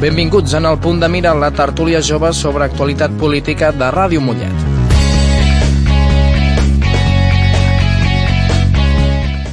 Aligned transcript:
Benvinguts 0.00 0.54
en 0.56 0.64
el 0.64 0.78
punt 0.80 0.96
de 1.02 1.08
mira 1.12 1.34
la 1.36 1.50
tertúlia 1.52 1.98
jove 2.00 2.30
sobre 2.32 2.64
actualitat 2.64 3.12
política 3.20 3.68
de 3.70 3.90
Ràdio 3.92 4.22
Mollet. 4.24 4.62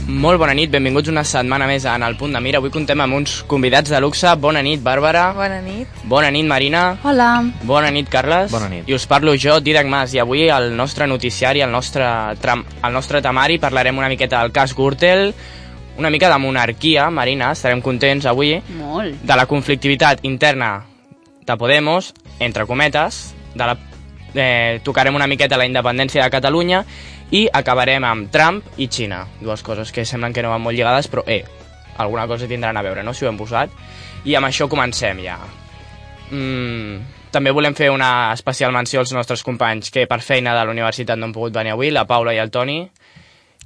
Molt 0.07 0.39
bona 0.39 0.53
nit, 0.55 0.71
benvinguts 0.71 1.11
una 1.11 1.25
setmana 1.27 1.67
més 1.67 1.83
en 1.91 2.05
el 2.07 2.15
punt 2.15 2.31
de 2.31 2.39
mira. 2.39 2.61
Avui 2.63 2.71
contem 2.71 3.03
amb 3.03 3.17
uns 3.19 3.41
convidats 3.43 3.91
de 3.91 3.99
luxe. 3.99 4.31
Bona 4.39 4.63
nit, 4.63 4.79
Bàrbara. 4.79 5.33
Bona 5.35 5.59
nit. 5.59 5.99
Bona 6.07 6.31
nit, 6.31 6.47
Marina. 6.47 6.85
Hola. 7.03 7.43
Bona 7.67 7.91
nit, 7.91 8.07
Carles. 8.07 8.47
Bona 8.55 8.71
nit. 8.71 8.87
I 8.87 8.95
us 8.95 9.03
parlo 9.05 9.35
jo, 9.35 9.59
Didac 9.59 9.91
Mas, 9.91 10.15
i 10.15 10.23
avui 10.23 10.47
al 10.47 10.71
nostre 10.79 11.11
noticiari, 11.11 11.59
al 11.61 11.75
nostre, 11.75 12.07
tram, 12.39 12.63
al 12.81 12.95
nostre 12.95 13.19
temari, 13.21 13.59
parlarem 13.59 13.99
una 13.99 14.07
miqueta 14.07 14.39
del 14.39 14.55
cas 14.55 14.71
Gürtel, 14.79 15.33
una 15.97 16.09
mica 16.09 16.29
de 16.29 16.37
monarquia, 16.37 17.09
Marina, 17.09 17.51
estarem 17.51 17.81
contents 17.81 18.25
avui, 18.25 18.57
Molt. 18.77 19.21
de 19.23 19.35
la 19.35 19.45
conflictivitat 19.45 20.23
interna 20.23 20.85
de 21.45 21.57
Podemos, 21.57 22.13
entre 22.39 22.65
cometes, 22.65 23.33
de 23.55 23.65
la, 23.65 23.77
eh, 24.35 24.79
tocarem 24.83 25.15
una 25.15 25.27
miqueta 25.27 25.57
la 25.57 25.65
independència 25.65 26.23
de 26.23 26.29
Catalunya 26.29 26.83
i 27.31 27.47
acabarem 27.51 28.03
amb 28.03 28.31
Trump 28.31 28.63
i 28.77 28.87
Xina, 28.87 29.25
dues 29.41 29.63
coses 29.63 29.91
que 29.91 30.05
semblen 30.05 30.33
que 30.33 30.43
no 30.43 30.53
van 30.53 30.61
molt 30.61 30.77
lligades, 30.77 31.09
però 31.09 31.23
eh, 31.27 31.43
alguna 31.97 32.27
cosa 32.27 32.47
tindran 32.47 32.77
a 32.77 32.85
veure, 32.85 33.03
no?, 33.03 33.13
si 33.13 33.25
ho 33.25 33.29
hem 33.29 33.37
posat. 33.37 33.71
I 34.25 34.35
amb 34.35 34.47
això 34.47 34.67
comencem 34.69 35.19
ja. 35.23 35.37
Mm, 36.29 36.99
també 37.31 37.51
volem 37.51 37.75
fer 37.75 37.89
una 37.91 38.33
especial 38.33 38.71
menció 38.75 38.99
als 38.99 39.13
nostres 39.15 39.43
companys 39.43 39.91
que 39.91 40.07
per 40.07 40.21
feina 40.21 40.55
de 40.55 40.65
la 40.65 40.73
universitat 40.73 41.17
no 41.17 41.27
han 41.27 41.35
pogut 41.35 41.55
venir 41.55 41.73
avui, 41.73 41.91
la 41.91 42.05
Paula 42.07 42.33
i 42.35 42.41
el 42.41 42.51
Toni. 42.51 42.81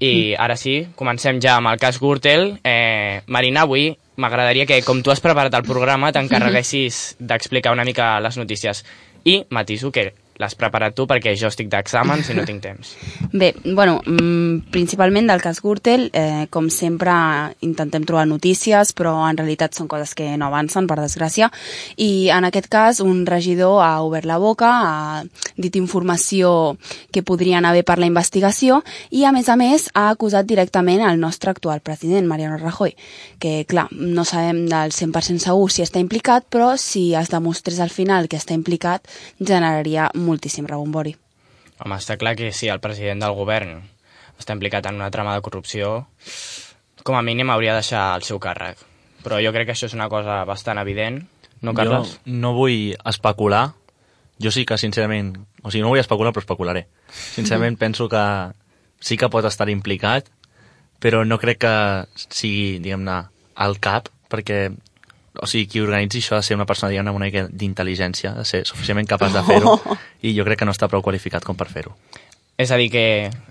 I 0.01 0.33
ara 0.33 0.55
sí, 0.57 0.79
comencem 0.97 1.37
ja 1.43 1.59
amb 1.59 1.69
el 1.69 1.77
cas 1.81 1.99
Gürtel. 2.01 2.55
Eh, 2.65 3.21
Marina, 3.27 3.67
avui 3.67 3.91
m'agradaria 4.21 4.65
que, 4.65 4.81
com 4.85 5.03
tu 5.05 5.13
has 5.13 5.21
preparat 5.21 5.53
el 5.53 5.67
programa, 5.67 6.09
t'encarreguessis 6.13 7.01
d'explicar 7.19 7.73
una 7.75 7.85
mica 7.85 8.15
les 8.19 8.37
notícies. 8.41 8.81
I 9.29 9.43
matiso 9.53 9.91
que 9.93 10.09
l'has 10.41 10.57
preparat 10.57 10.95
tu 10.97 11.05
perquè 11.09 11.35
jo 11.37 11.51
estic 11.51 11.69
d'exàmens 11.71 12.31
i 12.31 12.37
no 12.37 12.45
tinc 12.47 12.63
temps. 12.63 12.95
Bé, 13.41 13.53
bueno, 13.63 13.99
mm, 14.05 14.71
principalment 14.73 15.29
del 15.29 15.43
cas 15.43 15.61
Gürtel, 15.61 16.09
eh, 16.13 16.47
com 16.49 16.69
sempre 16.73 17.13
intentem 17.61 18.05
trobar 18.07 18.25
notícies, 18.27 18.93
però 18.97 19.13
en 19.29 19.39
realitat 19.39 19.77
són 19.77 19.89
coses 19.91 20.15
que 20.17 20.31
no 20.37 20.49
avancen, 20.49 20.87
per 20.89 20.97
desgràcia, 20.99 21.51
i 22.01 22.29
en 22.33 22.47
aquest 22.49 22.67
cas 22.71 23.01
un 23.05 23.25
regidor 23.29 23.81
ha 23.85 24.01
obert 24.03 24.27
la 24.27 24.39
boca, 24.41 24.71
ha 24.81 25.23
dit 25.55 25.75
informació 25.77 26.75
que 27.13 27.23
podrien 27.23 27.65
haver 27.65 27.83
per 27.87 27.99
la 28.01 28.09
investigació, 28.09 28.81
i 29.11 29.25
a 29.25 29.31
més 29.35 29.49
a 29.49 29.57
més 29.59 29.89
ha 29.93 30.09
acusat 30.09 30.47
directament 30.49 31.03
el 31.05 31.19
nostre 31.21 31.51
actual 31.51 31.81
president, 31.85 32.27
Mariano 32.27 32.57
Rajoy, 32.57 32.95
que 33.39 33.65
clar, 33.69 33.87
no 33.91 34.25
sabem 34.25 34.65
del 34.71 34.95
100% 34.95 35.45
segur 35.45 35.69
si 35.71 35.85
està 35.85 36.01
implicat, 36.01 36.47
però 36.49 36.73
si 36.77 37.11
es 37.15 37.31
demostrés 37.31 37.79
al 37.79 37.93
final 37.93 38.27
que 38.31 38.39
està 38.39 38.55
implicat, 38.57 39.07
generaria 39.39 40.09
moltíssim 40.31 40.69
rebombori. 40.69 41.13
Home, 41.81 41.97
està 41.97 42.17
clar 42.21 42.37
que 42.39 42.51
si 42.55 42.69
el 42.71 42.81
president 42.81 43.21
del 43.23 43.35
govern 43.35 43.81
està 44.39 44.55
implicat 44.55 44.87
en 44.89 44.97
una 44.97 45.11
trama 45.13 45.35
de 45.35 45.43
corrupció, 45.45 46.07
com 47.03 47.17
a 47.17 47.25
mínim 47.25 47.51
hauria 47.53 47.75
de 47.75 47.83
deixar 47.83 48.07
el 48.15 48.25
seu 48.25 48.39
càrrec. 48.41 48.79
Però 49.21 49.37
jo 49.43 49.53
crec 49.53 49.69
que 49.69 49.75
això 49.75 49.89
és 49.89 49.97
una 49.97 50.09
cosa 50.09 50.41
bastant 50.49 50.81
evident, 50.81 51.21
no, 51.61 51.75
Carles? 51.77 52.15
Jo 52.25 52.37
no 52.41 52.53
vull 52.57 52.95
especular. 53.05 53.71
Jo 54.41 54.51
sí 54.53 54.65
que, 54.65 54.77
sincerament... 54.81 55.35
O 55.61 55.69
sigui, 55.69 55.83
no 55.85 55.91
vull 55.93 56.01
especular, 56.01 56.33
però 56.33 56.41
especularé. 56.41 56.87
Sincerament, 57.13 57.77
penso 57.83 58.09
que 58.09 58.23
sí 59.01 59.17
que 59.17 59.29
pot 59.29 59.45
estar 59.45 59.69
implicat, 59.69 60.31
però 61.01 61.21
no 61.25 61.37
crec 61.41 61.61
que 61.61 61.75
sigui, 62.27 62.79
diguem-ne, 62.81 63.19
al 63.61 63.77
cap, 63.81 64.09
perquè 64.31 64.71
o 65.39 65.47
sigui, 65.47 65.67
qui 65.71 65.83
organitzi 65.83 66.19
això 66.19 66.35
ha 66.35 66.41
de 66.41 66.47
ser 66.49 66.57
una 66.57 66.67
persona, 66.67 66.89
diguem-ne, 66.91 67.13
amb 67.13 67.19
una 67.21 67.29
mica 67.29 67.45
d'intel·ligència, 67.47 68.33
de 68.35 68.43
ser 68.47 68.65
suficientment 68.67 69.07
capaç 69.07 69.37
de 69.37 69.43
fer-ho, 69.47 69.77
i 70.27 70.35
jo 70.35 70.47
crec 70.47 70.59
que 70.59 70.67
no 70.67 70.75
està 70.75 70.91
prou 70.91 71.03
qualificat 71.05 71.47
com 71.47 71.59
per 71.59 71.69
fer-ho. 71.71 71.95
És 72.61 72.69
a 72.69 72.77
dir, 72.77 72.91
que 72.93 73.03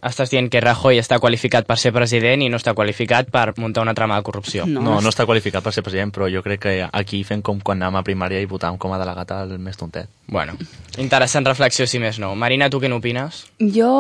estàs 0.06 0.30
dient 0.30 0.46
que 0.52 0.60
Rajoy 0.62 1.00
està 1.00 1.18
qualificat 1.18 1.66
per 1.66 1.76
ser 1.80 1.90
president 1.90 2.44
i 2.44 2.48
no 2.52 2.60
està 2.60 2.74
qualificat 2.78 3.30
per 3.32 3.50
muntar 3.58 3.82
una 3.82 3.94
trama 3.96 4.16
de 4.20 4.26
corrupció. 4.26 4.66
No. 4.70 4.84
No, 4.86 5.00
no 5.02 5.10
està 5.10 5.26
qualificat 5.26 5.64
per 5.64 5.72
ser 5.74 5.82
president, 5.82 6.12
però 6.14 6.28
jo 6.30 6.44
crec 6.46 6.62
que 6.62 6.74
aquí 6.86 7.24
fem 7.26 7.42
com 7.42 7.58
quan 7.58 7.80
anàvem 7.80 7.98
a 7.98 8.06
primària 8.06 8.40
i 8.40 8.48
votàvem 8.48 8.78
com 8.78 8.94
a 8.94 9.00
delegat 9.00 9.34
el 9.40 9.56
més 9.58 9.80
tontet. 9.80 10.08
Bueno, 10.30 10.54
interessant 11.02 11.48
reflexió, 11.48 11.88
si 11.90 11.98
més 11.98 12.20
no. 12.22 12.36
Marina, 12.38 12.70
tu 12.70 12.78
què 12.78 12.86
n'opines? 12.88 13.42
Jo 13.58 13.90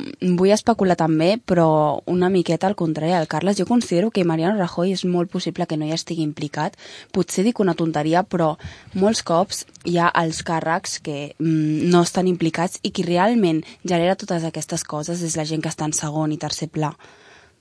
vull 0.00 0.54
especular 0.54 0.96
també, 0.96 1.34
però 1.36 2.00
una 2.08 2.30
miqueta 2.32 2.70
al 2.70 2.78
contrari 2.78 3.12
al 3.12 3.28
Carles. 3.28 3.58
Jo 3.60 3.68
considero 3.68 4.10
que 4.10 4.24
Mariano 4.24 4.56
Rajoy 4.56 4.94
és 4.96 5.04
molt 5.04 5.28
possible 5.30 5.68
que 5.68 5.76
no 5.76 5.84
hi 5.84 5.92
estigui 5.92 6.24
implicat. 6.24 6.80
Potser 7.12 7.44
dic 7.44 7.60
una 7.60 7.76
tonteria, 7.76 8.24
però 8.24 8.54
molts 8.96 9.20
cops 9.22 9.66
hi 9.84 9.98
ha 10.00 10.08
els 10.16 10.40
càrrecs 10.46 10.98
que 11.04 11.34
mm, 11.36 11.90
no 11.92 12.00
estan 12.00 12.32
implicats 12.32 12.80
i 12.82 12.94
qui 12.94 13.04
realment 13.04 13.60
genera 13.84 14.16
totes 14.16 14.40
aquestes 14.40 14.53
coses 14.86 15.22
és 15.22 15.36
la 15.36 15.44
gent 15.44 15.62
que 15.62 15.68
està 15.68 15.84
en 15.84 15.92
segon 15.92 16.32
i 16.32 16.38
tercer 16.38 16.68
pla. 16.68 16.94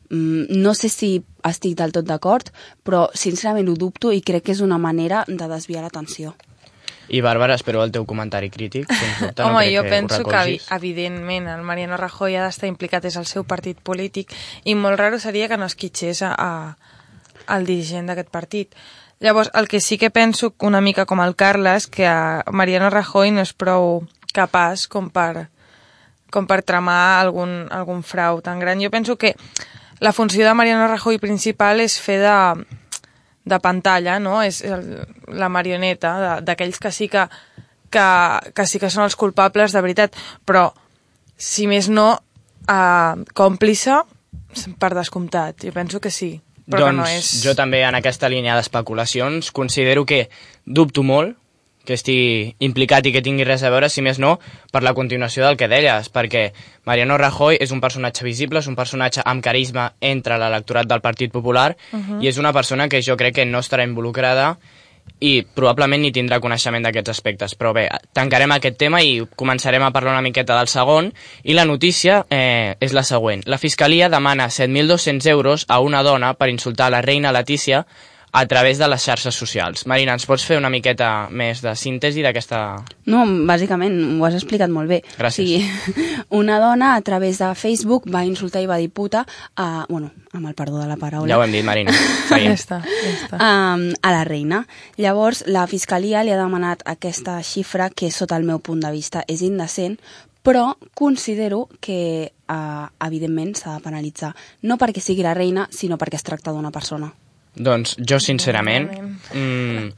Mm, 0.10 0.62
no 0.62 0.74
sé 0.74 0.90
si 0.90 1.24
estic 1.44 1.76
del 1.80 1.92
tot 1.92 2.06
d'acord, 2.06 2.52
però 2.84 3.10
sincerament 3.14 3.70
ho 3.70 3.76
dubto 3.76 4.12
i 4.12 4.22
crec 4.22 4.44
que 4.44 4.52
és 4.52 4.62
una 4.62 4.78
manera 4.78 5.24
de 5.28 5.48
desviar 5.48 5.84
l'atenció. 5.84 6.36
I 7.10 7.20
Bàrbara, 7.22 7.56
espero 7.56 7.84
el 7.84 7.92
teu 7.92 8.06
comentari 8.06 8.50
crític. 8.50 8.88
Dubte, 8.88 9.44
no 9.44 9.50
Home, 9.50 9.66
crec 9.66 9.76
jo 9.76 9.84
que 9.84 9.90
penso 9.90 10.24
que, 10.24 10.60
evidentment, 10.76 11.48
el 11.48 11.64
Mariano 11.64 11.98
Rajoy 11.98 12.38
ha 12.38 12.46
d'estar 12.46 12.70
implicat, 12.70 13.06
és 13.06 13.18
el 13.20 13.28
seu 13.28 13.44
partit 13.44 13.80
polític, 13.84 14.32
i 14.64 14.76
molt 14.76 15.00
raro 15.00 15.20
seria 15.20 15.50
que 15.52 15.58
no 15.58 15.68
esquitxés 15.68 16.24
a, 16.24 16.34
a, 16.34 16.78
al 17.48 17.68
dirigent 17.68 18.08
d'aquest 18.08 18.32
partit. 18.32 18.78
Llavors, 19.24 19.52
el 19.54 19.68
que 19.68 19.82
sí 19.82 19.98
que 19.98 20.12
penso 20.12 20.54
una 20.60 20.82
mica 20.82 21.06
com 21.06 21.22
el 21.24 21.36
Carles, 21.36 21.88
que 21.88 22.08
a 22.08 22.44
Mariano 22.52 22.90
Rajoy 22.90 23.32
no 23.32 23.44
és 23.44 23.54
prou 23.54 24.04
capaç 24.34 24.88
com 24.92 25.10
per, 25.14 25.50
com 26.34 26.48
per 26.50 26.64
tramar 26.66 27.22
algun, 27.22 27.64
algun 27.72 28.02
frau 28.04 28.42
tan 28.42 28.60
gran. 28.60 28.82
Jo 28.82 28.90
penso 28.94 29.18
que 29.22 29.36
la 30.02 30.14
funció 30.14 30.46
de 30.46 30.54
Mariano 30.58 30.88
Rajoy 30.90 31.20
principal 31.22 31.84
és 31.84 32.00
fer 32.02 32.20
de, 32.24 32.38
de 33.46 33.60
pantalla, 33.64 34.18
no? 34.20 34.42
És 34.42 34.64
el, 34.66 35.04
la 35.30 35.52
marioneta 35.54 36.42
d'aquells 36.42 36.82
que 36.82 36.92
sí 36.92 37.10
que, 37.12 37.28
que, 37.94 38.08
que 38.56 38.66
sí 38.68 38.82
que 38.82 38.92
són 38.92 39.06
els 39.06 39.20
culpables 39.20 39.76
de 39.76 39.84
veritat, 39.86 40.18
però 40.46 40.72
si 41.38 41.68
més 41.70 41.90
no, 41.94 42.10
eh, 42.66 43.14
còmplice 43.38 44.02
per 44.80 44.94
descomptat. 44.98 45.64
Jo 45.68 45.76
penso 45.76 46.02
que 46.02 46.12
sí, 46.12 46.34
però 46.66 46.88
doncs 46.88 46.92
que 46.92 46.98
no 46.98 47.08
és... 47.12 47.32
jo 47.44 47.56
també 47.58 47.84
en 47.84 47.98
aquesta 48.00 48.30
línia 48.32 48.56
d'especulacions 48.58 49.52
considero 49.52 50.06
que 50.08 50.28
dubto 50.66 51.04
molt 51.04 51.38
que 51.86 51.98
estigui 51.98 52.56
implicat 52.64 53.06
i 53.06 53.14
que 53.14 53.22
tingui 53.24 53.46
res 53.48 53.64
a 53.64 53.72
veure, 53.74 53.90
si 53.92 54.04
més 54.06 54.20
no, 54.20 54.38
per 54.72 54.84
la 54.84 54.94
continuació 54.96 55.44
del 55.46 55.58
que 55.60 55.68
deies, 55.72 56.10
perquè 56.14 56.46
Mariano 56.88 57.18
Rajoy 57.20 57.60
és 57.64 57.74
un 57.76 57.82
personatge 57.84 58.26
visible, 58.26 58.64
és 58.64 58.70
un 58.72 58.78
personatge 58.80 59.24
amb 59.26 59.44
carisma 59.44 59.92
entre 60.02 60.40
l'electorat 60.40 60.88
del 60.88 61.02
Partit 61.02 61.32
Popular 61.32 61.76
uh 61.76 62.00
-huh. 62.00 62.24
i 62.24 62.28
és 62.28 62.38
una 62.38 62.54
persona 62.54 62.88
que 62.88 63.02
jo 63.02 63.18
crec 63.18 63.36
que 63.36 63.46
no 63.46 63.60
estarà 63.60 63.84
involucrada 63.84 64.58
i 65.24 65.44
probablement 65.44 66.02
ni 66.04 66.12
tindrà 66.12 66.40
coneixement 66.40 66.84
d'aquests 66.84 67.10
aspectes. 67.10 67.56
Però 67.60 67.74
bé, 67.74 67.88
tancarem 68.14 68.52
aquest 68.52 68.78
tema 68.78 69.02
i 69.02 69.22
començarem 69.36 69.84
a 69.84 69.92
parlar 69.92 70.12
una 70.12 70.26
miqueta 70.26 70.58
del 70.58 70.68
segon. 70.68 71.14
I 71.44 71.54
la 71.54 71.66
notícia 71.66 72.26
eh, 72.30 72.76
és 72.80 72.94
la 72.94 73.04
següent. 73.04 73.44
La 73.46 73.58
Fiscalia 73.58 74.10
demana 74.10 74.50
7.200 74.50 75.30
euros 75.32 75.66
a 75.70 75.80
una 75.80 76.04
dona 76.04 76.34
per 76.34 76.50
insultar 76.50 76.92
la 76.92 77.02
reina 77.02 77.32
Letícia 77.32 77.86
a 78.34 78.48
través 78.48 78.80
de 78.80 78.88
les 78.90 79.04
xarxes 79.06 79.36
socials. 79.38 79.86
Marina, 79.86 80.16
ens 80.18 80.26
pots 80.26 80.42
fer 80.42 80.58
una 80.58 80.72
miqueta 80.74 81.28
més 81.30 81.62
de 81.62 81.76
síntesi 81.78 82.24
d'aquesta... 82.26 82.60
No, 83.06 83.22
bàsicament 83.46 83.94
ho 84.18 84.26
has 84.26 84.40
explicat 84.40 84.74
molt 84.74 84.90
bé. 84.90 85.04
Gràcies. 85.20 85.30
O 85.30 85.46
sigui, 85.46 86.18
una 86.42 86.58
dona 86.58 86.96
a 86.98 87.04
través 87.06 87.38
de 87.44 87.52
Facebook 87.54 88.10
va 88.10 88.24
insultar 88.26 88.64
i 88.66 88.70
va 88.70 88.80
dir 88.82 88.90
puta 88.90 89.22
a, 89.54 89.86
bueno, 89.88 90.10
amb 90.34 90.50
el 90.50 90.58
perdó 90.58 90.82
de 90.82 90.90
la 90.90 90.98
paraula, 90.98 91.30
Ja 91.30 91.38
ho 91.38 91.46
hem 91.46 91.54
dit, 91.54 91.64
Marina. 91.64 91.94
Ja 92.34 92.58
està, 92.58 92.82
ja 92.82 93.14
està. 93.14 93.38
um, 93.38 93.88
a 94.02 94.18
la 94.18 94.26
reina. 94.26 94.64
Llavors, 94.98 95.46
la 95.46 95.68
Fiscalia 95.70 96.26
li 96.26 96.34
ha 96.34 96.42
demanat 96.42 96.82
aquesta 96.90 97.38
xifra 97.46 97.92
que, 97.94 98.10
sota 98.10 98.42
el 98.42 98.50
meu 98.50 98.58
punt 98.66 98.82
de 98.82 98.90
vista, 98.92 99.22
és 99.30 99.46
indecent, 99.46 100.00
però 100.42 100.72
considero 100.98 101.68
que, 101.80 102.34
uh, 102.50 102.88
evidentment, 103.06 103.54
s'ha 103.62 103.78
de 103.78 103.86
penalitzar. 103.86 104.34
No 104.66 104.82
perquè 104.82 105.06
sigui 105.06 105.22
la 105.22 105.38
reina, 105.38 105.70
sinó 105.70 106.02
perquè 106.02 106.18
es 106.18 106.26
tracta 106.26 106.52
d'una 106.52 106.74
persona. 106.74 107.14
Doncs 107.54 107.94
jo, 108.02 108.18
sincerament, 108.18 108.88
mm, 109.34 109.90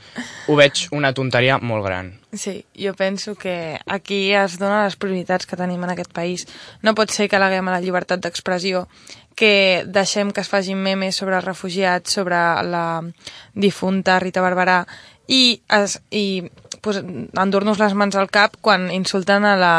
ho 0.52 0.56
veig 0.60 0.90
una 0.92 1.14
tonteria 1.16 1.56
molt 1.64 1.86
gran. 1.86 2.12
Sí, 2.34 2.66
jo 2.76 2.94
penso 2.94 3.36
que 3.36 3.80
aquí 3.86 4.34
es 4.36 4.58
donen 4.60 4.84
les 4.84 4.98
prioritats 5.00 5.48
que 5.48 5.56
tenim 5.56 5.84
en 5.84 5.94
aquest 5.94 6.12
país. 6.12 6.48
No 6.82 6.96
pot 6.96 7.12
ser 7.12 7.30
que 7.30 7.38
aleguem 7.38 7.68
a 7.68 7.78
la 7.78 7.80
llibertat 7.80 8.20
d'expressió, 8.20 8.88
que 9.36 9.86
deixem 9.88 10.32
que 10.32 10.42
es 10.42 10.52
facin 10.52 10.84
memes 10.84 11.16
sobre 11.16 11.38
els 11.38 11.46
refugiats, 11.46 12.12
sobre 12.12 12.36
la 12.64 13.02
difunta 13.54 14.20
Rita 14.20 14.44
Barberà, 14.44 14.86
i, 15.28 15.62
es, 15.70 16.02
i 16.12 16.44
pues, 16.82 17.00
endur-nos 17.00 17.80
les 17.80 17.94
mans 17.94 18.16
al 18.16 18.30
cap 18.30 18.60
quan 18.62 18.92
insulten 18.92 19.46
a 19.46 19.56
la, 19.56 19.76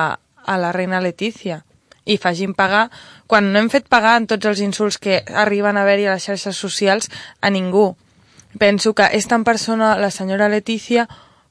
a 0.47 0.57
la 0.57 0.73
reina 0.73 1.01
Letícia 1.05 1.63
i 2.07 2.17
facin 2.23 2.55
pagar, 2.55 2.89
quan 3.27 3.53
no 3.53 3.61
hem 3.61 3.69
fet 3.69 3.91
pagar 3.93 4.17
en 4.21 4.31
tots 4.31 4.47
els 4.47 4.63
insults 4.65 4.97
que 5.03 5.21
arriben 5.27 5.77
a 5.77 5.83
haver-hi 5.85 6.07
a 6.07 6.17
les 6.17 6.25
xarxes 6.31 6.57
socials 6.57 7.11
a 7.43 7.51
ningú. 7.51 7.97
Penso 8.59 8.95
que 8.95 9.11
és 9.13 9.27
tan 9.29 9.45
persona 9.45 9.97
la 10.01 10.13
senyora 10.15 10.49
Letícia 10.49 11.09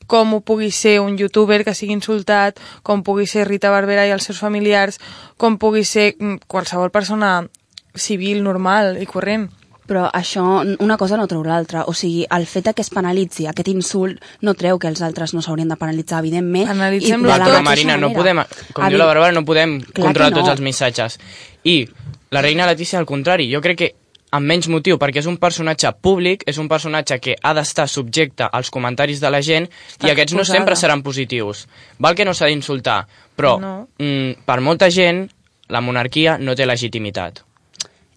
com 0.08 0.34
ho 0.34 0.42
pugui 0.42 0.72
ser 0.72 1.00
un 1.02 1.18
youtuber 1.18 1.64
que 1.66 1.74
sigui 1.74 1.94
insultat, 1.98 2.60
com 2.86 3.04
pugui 3.04 3.26
ser 3.28 3.48
Rita 3.50 3.72
Barberà 3.74 4.06
i 4.06 4.14
els 4.14 4.26
seus 4.28 4.40
familiars, 4.40 5.00
com 5.38 5.58
pugui 5.58 5.84
ser 5.84 6.14
mm, 6.20 6.46
qualsevol 6.48 6.94
persona 6.94 7.48
civil, 7.96 8.44
normal 8.44 9.02
i 9.02 9.10
corrent. 9.10 9.50
Però 9.86 10.08
això, 10.10 10.44
una 10.82 10.98
cosa 10.98 11.18
no 11.18 11.28
treu 11.30 11.44
l'altra. 11.46 11.84
O 11.86 11.94
sigui, 11.94 12.26
el 12.34 12.48
fet 12.50 12.72
que 12.74 12.82
es 12.82 12.90
penalitzi 12.90 13.46
aquest 13.48 13.68
insult 13.70 14.24
no 14.42 14.56
treu 14.58 14.80
que 14.80 14.88
els 14.90 15.02
altres 15.06 15.34
no 15.36 15.44
s'haurien 15.46 15.70
de 15.70 15.76
penalitzar, 15.78 16.20
evidentment. 16.24 16.70
Analitzem-lo 16.74 17.30
Clar, 17.30 17.40
tot. 17.44 17.48
però 17.52 17.62
Marina, 17.64 17.98
no 17.98 18.10
podem, 18.14 18.42
com 18.74 18.88
diu 18.90 18.98
la 18.98 19.06
Bàrbara, 19.12 19.32
no 19.36 19.46
podem 19.46 19.78
Clar 19.82 20.08
controlar 20.08 20.32
no. 20.32 20.40
tots 20.40 20.50
els 20.56 20.62
missatges. 20.66 21.20
I 21.64 21.86
la 22.32 22.42
reina 22.42 22.66
Letícia, 22.66 22.98
al 23.00 23.06
contrari, 23.06 23.46
jo 23.54 23.62
crec 23.62 23.78
que 23.78 23.92
amb 24.36 24.50
menys 24.50 24.68
motiu, 24.68 24.98
perquè 25.00 25.22
és 25.22 25.30
un 25.30 25.38
personatge 25.38 25.92
públic, 26.04 26.44
és 26.50 26.58
un 26.58 26.68
personatge 26.68 27.20
que 27.24 27.36
ha 27.42 27.54
d'estar 27.56 27.86
subjecte 27.88 28.44
als 28.52 28.72
comentaris 28.74 29.22
de 29.22 29.30
la 29.32 29.40
gent 29.46 29.70
Està 29.70 30.10
i 30.10 30.12
aquests 30.12 30.34
no 30.36 30.44
sempre 30.44 30.76
seran 30.76 31.04
positius. 31.06 31.68
Val 32.00 32.16
que 32.18 32.26
no 32.26 32.34
s'ha 32.34 32.50
d'insultar, 32.52 33.06
però 33.38 33.60
No. 33.62 33.88
mm, 33.98 34.44
per 34.46 34.60
molta 34.62 34.90
gent 34.90 35.30
la 35.70 35.80
monarquia 35.82 36.38
no 36.38 36.56
té 36.56 36.66
legitimitat. 36.66 37.44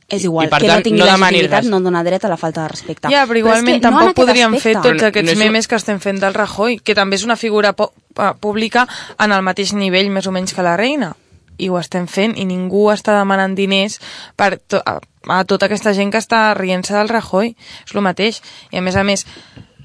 És 0.08 0.24
igual, 0.24 0.46
I, 0.46 0.50
per 0.50 0.58
que 0.62 0.68
tant, 0.70 0.78
no 0.78 0.82
tingui 0.86 1.00
no 1.00 1.06
legitimitat 1.06 1.60
res. 1.64 1.70
no 1.70 1.80
dona 1.84 2.02
dret 2.02 2.24
a 2.24 2.28
la 2.32 2.38
falta 2.40 2.62
de 2.62 2.68
respecte. 2.72 3.08
Ja, 3.12 3.26
però 3.28 3.36
igualment 3.42 3.74
és 3.76 3.80
que 3.82 3.84
no 3.84 3.88
en 3.88 3.92
tampoc 3.92 4.08
aquest 4.08 4.16
podríem 4.22 4.54
fer 4.56 4.76
aspecte. 4.76 4.88
tots 4.88 5.02
No 5.02 5.08
aquests 5.08 5.30
és 5.32 5.36
un- 5.36 5.44
memes 5.44 5.68
que 5.68 5.76
estem 5.76 6.00
fent 6.00 6.20
del 6.20 6.32
Rajoy, 6.34 6.78
que 6.80 6.94
també 6.94 7.16
és 7.16 7.24
una 7.24 7.36
figura 7.36 7.74
eh, 7.78 8.32
pública 8.40 8.86
en 9.18 9.32
el 9.32 9.42
mateix 9.42 9.74
nivell 9.74 10.08
més 10.10 10.26
o 10.26 10.32
menys 10.32 10.54
que 10.54 10.62
la 10.64 10.76
reina. 10.78 11.14
I 11.58 11.68
ho 11.68 11.78
estem 11.78 12.06
fent 12.06 12.38
i 12.38 12.44
ningú 12.46 12.86
està 12.90 13.18
demanant 13.18 13.54
diners 13.54 13.98
per 14.36 14.56
to 14.66 14.78
a, 14.86 15.00
a 15.28 15.44
tota 15.44 15.66
aquesta 15.66 15.92
gent 15.92 16.10
que 16.10 16.18
està 16.22 16.54
rient-se 16.54 16.94
del 16.94 17.08
Rajoy. 17.10 17.54
És 17.84 17.94
el 17.94 18.00
mateix. 18.00 18.40
I 18.70 18.78
a 18.78 18.80
més 18.80 18.96
a 18.96 19.02
més, 19.04 19.26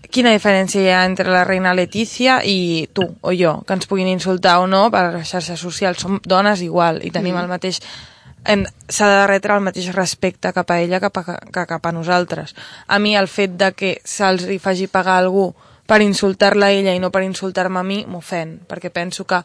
quina 0.10 0.32
diferència 0.32 0.82
hi 0.82 0.90
ha 0.94 1.04
entre 1.04 1.28
la 1.34 1.44
reina 1.44 1.74
Letícia 1.74 2.40
i 2.46 2.88
tu 2.94 3.04
o 3.22 3.34
jo, 3.34 3.64
que 3.68 3.74
ens 3.74 3.88
puguin 3.88 4.08
insultar 4.08 4.60
o 4.60 4.68
no 4.68 4.90
per 4.92 5.26
xarxes 5.26 5.60
socials. 5.60 6.00
Som 6.00 6.22
dones 6.24 6.62
igual 6.62 7.02
i 7.04 7.10
tenim 7.12 7.36
el 7.36 7.48
mateix 7.50 7.82
s'ha 8.44 9.10
de 9.10 9.28
retre 9.28 9.56
el 9.56 9.64
mateix 9.64 9.92
respecte 9.96 10.52
cap 10.54 10.72
a 10.72 10.80
ella 10.82 11.00
cap 11.04 11.18
a, 11.22 11.38
que 11.54 11.66
cap 11.70 11.86
a 11.86 11.92
nosaltres. 11.96 12.56
A 12.88 13.00
mi 13.00 13.16
el 13.16 13.28
fet 13.28 13.56
de 13.60 13.72
que 13.74 13.94
se'ls 14.04 14.48
hi 14.50 14.60
faci 14.60 14.88
pagar 14.88 15.20
algú 15.22 15.54
per 15.88 16.02
insultar-la 16.02 16.72
a 16.72 16.76
ella 16.76 16.96
i 16.96 17.00
no 17.00 17.12
per 17.12 17.24
insultar-me 17.24 17.80
a 17.80 17.88
mi 17.88 18.04
m'ofèn, 18.08 18.60
perquè 18.68 18.92
penso 18.92 19.26
que, 19.28 19.42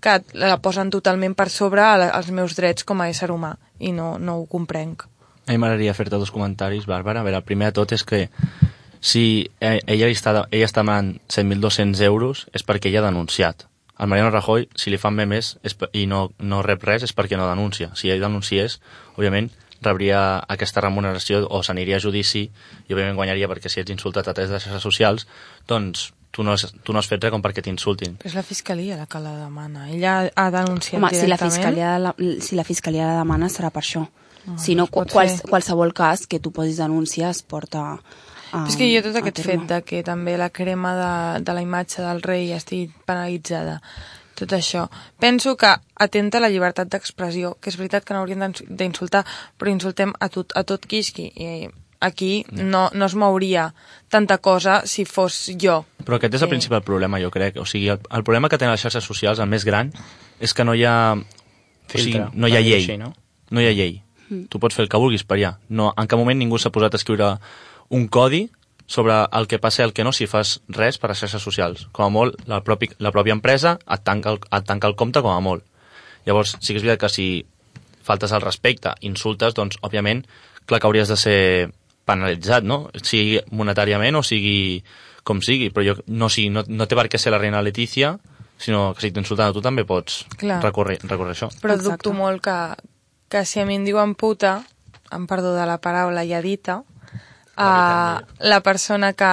que 0.00 0.18
la 0.34 0.58
posen 0.60 0.90
totalment 0.90 1.34
per 1.34 1.48
sobre 1.50 1.82
als 1.82 2.30
meus 2.30 2.56
drets 2.56 2.84
com 2.84 3.00
a 3.00 3.08
ésser 3.12 3.30
humà 3.30 3.54
i 3.78 3.92
no, 3.92 4.16
no 4.18 4.38
ho 4.40 4.46
comprenc. 4.46 5.06
A 5.46 5.52
mi 5.52 5.58
m'agradaria 5.58 5.94
fer-te 5.94 6.20
dos 6.20 6.30
comentaris, 6.30 6.86
Bàrbara. 6.86 7.20
A 7.20 7.26
veure, 7.26 7.40
el 7.40 7.46
primer 7.46 7.72
de 7.72 7.78
tot 7.80 7.92
és 7.92 8.04
que 8.06 8.28
si 9.02 9.50
eh, 9.58 9.80
ella, 9.90 10.06
està, 10.06 10.46
ella 10.50 10.68
està 10.68 10.84
demanant 10.84 11.16
7.200 11.26 12.00
euros 12.06 12.46
és 12.54 12.62
perquè 12.62 12.88
ella 12.88 13.02
ha 13.02 13.10
denunciat. 13.10 13.66
Al 14.02 14.08
Mariano 14.10 14.32
Rajoy, 14.34 14.66
si 14.74 14.90
li 14.90 14.98
fan 14.98 15.14
memes 15.14 15.52
i 15.94 16.08
no, 16.10 16.32
no 16.42 16.62
rep 16.66 16.82
res, 16.82 17.04
és 17.06 17.12
perquè 17.14 17.36
no 17.38 17.46
denuncia. 17.46 17.92
Si 17.94 18.10
ell 18.10 18.24
denunciés, 18.24 18.80
òbviament, 19.14 19.52
rebria 19.82 20.22
aquesta 20.50 20.82
remuneració 20.82 21.44
o 21.46 21.60
s'aniria 21.62 22.00
a 22.00 22.02
judici 22.02 22.48
i 22.48 22.96
òbviament 22.96 23.18
guanyaria 23.18 23.46
perquè 23.50 23.70
si 23.70 23.78
ets 23.82 23.94
insultat 23.94 24.26
a 24.26 24.34
través 24.34 24.50
de 24.50 24.58
les 24.58 24.66
xarxes 24.66 24.82
socials, 24.82 25.28
doncs 25.70 26.08
tu 26.32 26.42
no 26.42 26.56
has, 26.56 26.66
tu 26.82 26.90
no 26.90 26.98
has 26.98 27.06
fet 27.06 27.22
res 27.22 27.30
com 27.30 27.44
perquè 27.44 27.62
t'insultin. 27.62 28.16
Però 28.18 28.30
és 28.32 28.34
la 28.34 28.42
fiscalia 28.46 28.96
la 28.98 29.06
que 29.06 29.20
la 29.22 29.36
demana. 29.36 29.86
Ella 29.92 30.16
ha 30.34 30.48
denunciat 30.50 30.98
Home, 30.98 31.12
si 31.12 31.20
la, 31.20 31.36
directament. 31.36 31.54
fiscalia, 31.54 31.94
la, 32.02 32.14
si 32.42 32.58
la 32.58 32.66
fiscalia 32.66 33.06
la 33.12 33.20
demana 33.20 33.52
serà 33.52 33.70
per 33.70 33.84
això. 33.84 34.06
Ah, 34.48 34.56
si 34.58 34.74
no, 34.74 34.88
qual, 34.90 35.12
ser. 35.30 35.46
qualsevol 35.46 35.94
cas 35.94 36.26
que 36.26 36.40
tu 36.42 36.50
posis 36.50 36.80
denúncia 36.82 37.30
es 37.30 37.44
porta 37.46 38.00
Però 38.52 38.66
és 38.68 38.76
que 38.76 38.88
jo 38.94 39.02
tot 39.02 39.16
aquest 39.16 39.40
fet 39.46 39.62
de 39.68 39.78
que 39.82 40.02
també 40.06 40.36
la 40.38 40.50
crema 40.52 40.92
de, 40.94 41.42
de 41.44 41.52
la 41.56 41.62
imatge 41.64 42.02
del 42.04 42.22
rei 42.22 42.52
estigui 42.52 42.90
penalitzada, 43.08 43.78
tot 44.38 44.52
això. 44.52 44.86
Penso 45.20 45.56
que 45.56 45.70
atenta 45.96 46.38
a 46.38 46.42
la 46.44 46.50
llibertat 46.52 46.88
d'expressió, 46.92 47.54
que 47.60 47.70
és 47.72 47.76
veritat 47.80 48.04
que 48.04 48.14
no 48.14 48.20
hauríem 48.20 48.40
d'ins- 48.44 48.64
d'insultar, 48.68 49.24
però 49.58 49.70
insultem 49.72 50.12
a 50.20 50.28
tot, 50.28 50.52
a 50.56 50.62
tot 50.68 50.84
quisqui. 50.86 51.30
I 51.36 51.68
aquí 52.02 52.44
no, 52.50 52.88
no 52.92 53.06
es 53.06 53.14
mouria 53.14 53.68
tanta 54.10 54.38
cosa 54.38 54.82
si 54.86 55.04
fos 55.06 55.50
jo. 55.56 55.84
Però 56.04 56.16
aquest 56.18 56.34
és 56.34 56.42
el 56.42 56.48
Sí. 56.48 56.54
principal 56.56 56.82
problema, 56.82 57.20
jo 57.22 57.30
crec. 57.30 57.56
O 57.62 57.64
sigui, 57.66 57.88
el, 57.88 58.00
el 58.10 58.24
problema 58.24 58.48
que 58.48 58.58
tenen 58.58 58.72
les 58.74 58.80
xarxes 58.82 59.04
socials, 59.04 59.38
el 59.38 59.46
més 59.48 59.64
gran, 59.64 59.92
és 60.40 60.52
que 60.52 60.64
no 60.64 60.74
hi 60.74 60.84
ha... 60.84 61.14
O 61.14 61.92
sigui, 61.92 62.12
Filtre, 62.12 62.28
no 62.34 62.48
hi 62.48 62.56
ha 62.56 62.60
llei. 62.60 62.74
així, 62.80 62.96
no? 62.98 63.12
no 63.50 63.60
hi 63.60 63.66
ha 63.68 63.72
llei. 63.76 64.02
Mm. 64.30 64.46
Tu 64.48 64.58
pots 64.58 64.74
fer 64.74 64.82
el 64.86 64.88
que 64.88 64.96
vulguis 64.98 65.22
per 65.28 65.36
allà. 65.38 65.54
No, 65.68 65.92
en 65.96 66.06
cap 66.08 66.18
moment 66.18 66.38
ningú 66.40 66.58
s'ha 66.58 66.70
posat 66.72 66.94
a 66.94 66.96
escriure 67.00 67.36
un 67.92 68.08
codi 68.08 68.46
sobre 68.88 69.14
el 69.32 69.46
que 69.48 69.60
passa 69.62 69.82
i 69.82 69.86
el 69.86 69.92
que 69.96 70.04
no 70.04 70.12
si 70.16 70.26
fas 70.28 70.58
res 70.68 70.98
per 71.00 71.10
a 71.10 71.12
les 71.12 71.22
xarxes 71.22 71.44
socials. 71.44 71.86
Com 71.96 72.08
a 72.08 72.12
molt, 72.12 72.40
la, 72.50 72.62
propi, 72.64 72.90
la 73.04 73.12
pròpia 73.14 73.36
empresa 73.36 73.76
et 73.84 74.02
tanca, 74.04 74.34
el, 74.34 74.40
et 74.48 74.66
tanca 74.68 74.90
el 74.90 74.96
compte 74.98 75.22
com 75.24 75.32
a 75.32 75.40
molt. 75.44 75.64
Llavors, 76.26 76.56
sí 76.60 76.72
que 76.72 76.80
és 76.80 76.86
veritat 76.86 77.04
que 77.04 77.12
si 77.12 77.28
faltes 78.02 78.32
al 78.32 78.42
respecte, 78.42 78.92
insultes, 79.06 79.54
doncs, 79.54 79.78
òbviament, 79.86 80.24
clar 80.66 80.80
que 80.80 80.88
hauries 80.88 81.12
de 81.12 81.18
ser 81.20 81.38
penalitzat, 82.08 82.66
no? 82.66 82.84
Sigui 83.02 83.40
monetàriament 83.54 84.18
o 84.18 84.24
sigui 84.26 84.82
com 85.22 85.40
sigui, 85.44 85.70
però 85.70 85.86
jo, 85.86 85.96
no, 86.08 86.28
sigui, 86.32 86.50
no, 86.50 86.64
no 86.66 86.88
té 86.90 86.98
per 86.98 87.06
què 87.10 87.20
ser 87.20 87.32
la 87.34 87.40
reina 87.40 87.62
Letícia, 87.62 88.16
sinó 88.58 88.92
que 88.94 89.04
si 89.04 89.12
t'insulten 89.14 89.48
a 89.50 89.54
tu 89.54 89.62
també 89.62 89.84
pots 89.86 90.24
Clar. 90.38 90.60
recórrer, 90.64 90.98
recórrer 91.04 91.36
això. 91.36 91.48
Però 91.62 91.76
Exacte. 91.76 92.08
dubto 92.08 92.14
molt 92.16 92.42
que, 92.42 92.56
que 93.30 93.44
si 93.46 93.62
a 93.62 93.66
mi 93.66 93.78
em 93.78 93.86
diuen 93.86 94.16
puta, 94.18 94.60
em 95.14 95.28
perdó 95.30 95.54
de 95.54 95.66
la 95.68 95.78
paraula 95.82 96.26
ja 96.26 96.42
dita, 96.42 96.82
uh, 97.56 98.22
la 98.38 98.60
persona 98.62 99.12
que, 99.12 99.32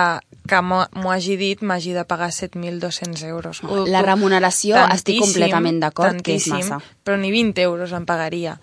que 0.49 0.61
m'ho 0.61 1.11
hagi 1.11 1.37
dit 1.39 1.61
m'hagi 1.61 1.93
de 1.95 2.05
pagar 2.05 2.31
7.200 2.35 3.23
euros. 3.27 3.63
Ho 3.63 3.85
La 3.85 4.01
dubto 4.01 4.05
remuneració 4.11 4.77
estic 4.77 5.19
tantíssim, 5.19 5.25
completament 5.25 5.81
d'acord 5.83 6.21
que 6.25 6.37
és 6.39 6.47
massa. 6.51 6.79
Però 7.03 7.17
ni 7.17 7.31
20 7.31 7.61
euros 7.65 7.93
em 7.95 8.05
pagaria. 8.05 8.59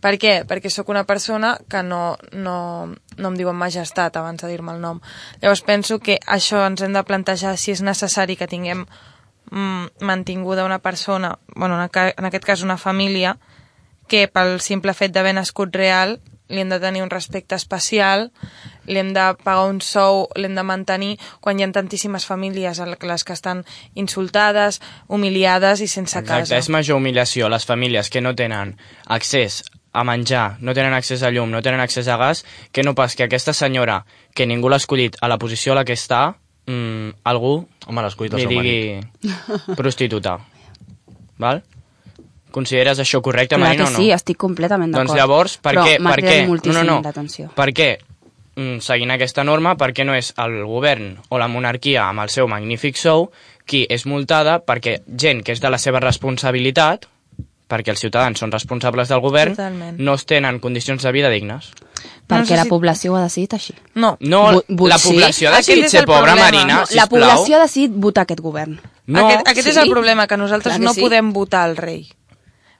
Per 0.00 0.14
què? 0.20 0.36
Perquè 0.46 0.70
sóc 0.70 0.90
una 0.92 1.06
persona 1.08 1.56
que 1.70 1.82
no, 1.82 2.16
no, 2.32 2.58
no 3.16 3.28
em 3.32 3.36
diuen 3.38 3.56
majestat 3.56 4.16
abans 4.20 4.42
de 4.42 4.50
dir-me 4.52 4.74
el 4.76 4.82
nom. 4.84 5.00
Llavors 5.42 5.64
penso 5.66 5.98
que 5.98 6.18
això 6.26 6.62
ens 6.66 6.84
hem 6.84 6.94
de 6.94 7.02
plantejar 7.06 7.56
si 7.58 7.72
és 7.74 7.82
necessari 7.82 8.36
que 8.36 8.46
tinguem 8.46 8.84
mm, 9.50 10.04
mantinguda 10.06 10.66
una 10.68 10.78
persona, 10.84 11.38
bueno, 11.54 11.80
en 11.80 12.28
aquest 12.28 12.44
cas 12.44 12.62
una 12.62 12.76
família, 12.76 13.38
que 14.06 14.28
pel 14.28 14.60
simple 14.60 14.94
fet 14.94 15.14
d'haver 15.14 15.34
nascut 15.34 15.74
real 15.74 16.20
li 16.48 16.60
hem 16.62 16.70
de 16.70 16.78
tenir 16.80 17.02
un 17.02 17.10
respecte 17.10 17.56
especial, 17.58 18.30
li 18.86 19.00
hem 19.00 19.12
de 19.14 19.24
pagar 19.42 19.66
un 19.70 19.80
sou, 19.82 20.26
l'hem 20.38 20.54
de 20.54 20.64
mantenir, 20.66 21.16
quan 21.40 21.58
hi 21.58 21.66
ha 21.66 21.70
tantíssimes 21.74 22.26
famílies 22.26 22.80
a 22.80 22.86
les 22.86 23.24
que 23.24 23.34
estan 23.34 23.64
insultades, 23.94 24.80
humiliades 25.08 25.80
i 25.80 25.88
sense 25.88 26.18
Exacte, 26.18 26.46
casa. 26.46 26.56
és 26.58 26.68
major 26.70 27.00
humiliació 27.00 27.48
les 27.48 27.66
famílies 27.66 28.10
que 28.10 28.20
no 28.20 28.34
tenen 28.34 28.76
accés 29.06 29.64
a 29.96 30.04
menjar, 30.04 30.58
no 30.60 30.74
tenen 30.74 30.92
accés 30.92 31.22
a 31.22 31.30
llum, 31.30 31.50
no 31.50 31.62
tenen 31.62 31.80
accés 31.80 32.08
a 32.08 32.18
gas, 32.20 32.44
que 32.70 32.82
no 32.84 32.94
pas 32.94 33.16
que 33.16 33.24
aquesta 33.24 33.54
senyora, 33.56 34.04
que 34.34 34.46
ningú 34.46 34.68
l'ha 34.68 34.76
escollit 34.76 35.16
a 35.20 35.28
la 35.28 35.38
posició 35.38 35.72
a 35.72 35.80
la 35.80 35.84
que 35.84 35.94
està, 35.96 36.36
mm, 36.66 37.22
algú 37.24 37.66
Home, 37.86 38.02
li 38.02 38.10
seu 38.10 38.50
marit. 38.50 39.06
digui 39.22 39.74
prostituta. 39.74 40.38
Val? 41.38 41.62
Consideres 42.56 42.98
això 43.02 43.20
correcte, 43.20 43.54
Clar 43.56 43.66
Marina, 43.66 43.84
que 43.84 43.90
o 43.90 43.92
no? 43.92 43.98
sí, 44.00 44.10
estic 44.14 44.38
completament 44.40 44.92
d'acord. 44.94 45.10
Doncs 45.10 45.18
llavors, 45.20 45.56
per 45.60 45.74
Però 45.74 45.84
què? 45.84 45.98
m'ha 46.00 46.10
Per 46.14 46.20
cridat 46.22 46.34
què? 46.38 46.46
moltíssim 46.48 46.86
no, 46.86 47.00
no, 47.02 47.02
no. 47.02 47.50
Per 47.54 47.66
què? 47.76 47.88
Mm, 48.56 48.78
seguint 48.80 49.10
aquesta 49.12 49.44
norma, 49.44 49.74
per 49.76 49.90
què 49.92 50.06
no 50.08 50.14
és 50.16 50.30
el 50.40 50.62
govern 50.64 51.18
o 51.28 51.36
la 51.38 51.48
monarquia 51.52 52.06
amb 52.08 52.22
el 52.24 52.30
seu 52.32 52.48
magnífic 52.48 52.96
sou 52.96 53.26
qui 53.68 53.82
és 53.90 54.06
multada 54.08 54.62
perquè 54.64 55.02
gent 55.06 55.42
que 55.44 55.52
és 55.52 55.60
de 55.60 55.68
la 55.68 55.76
seva 55.76 56.00
responsabilitat, 56.00 57.04
perquè 57.68 57.90
els 57.92 58.00
ciutadans 58.00 58.38
són 58.40 58.52
responsables 58.54 59.08
del 59.10 59.20
govern, 59.20 59.52
Totalment. 59.56 59.98
no 59.98 60.14
es 60.14 60.24
tenen 60.24 60.58
condicions 60.60 61.02
de 61.02 61.12
vida 61.12 61.28
dignes. 61.28 61.72
No 62.28 62.36
Perquè 62.36 62.46
sé 62.46 62.56
la 62.56 62.62
si- 62.64 62.68
població 62.70 63.12
ho 63.12 63.16
ha 63.16 63.22
decidit 63.24 63.52
així. 63.54 63.74
No, 63.94 64.16
No, 64.20 64.52
Bu- 64.52 64.64
bu- 64.68 64.88
la 64.88 64.96
sí. 64.98 65.10
població 65.12 65.50
ha 65.50 65.56
decidit 65.58 65.84
és 65.84 65.90
ser 65.90 66.06
pobra, 66.06 66.32
problema. 66.32 66.44
Marina, 66.50 66.74
No, 66.80 66.84
la 66.96 67.06
població 67.06 67.56
ha 67.56 67.60
decidit 67.62 67.90
votar 67.94 68.22
aquest 68.22 68.40
govern. 68.40 68.80
No, 69.06 69.26
aquest, 69.26 69.48
aquest 69.48 69.68
és 69.68 69.74
sí. 69.74 69.80
el 69.80 69.90
problema, 69.90 70.26
que 70.26 70.36
nosaltres 70.36 70.72
Clar 70.76 70.80
que 70.80 70.84
no 70.86 70.94
sí. 70.94 71.00
podem 71.02 71.32
votar 71.32 71.68
el 71.68 71.76
rei. 71.76 72.08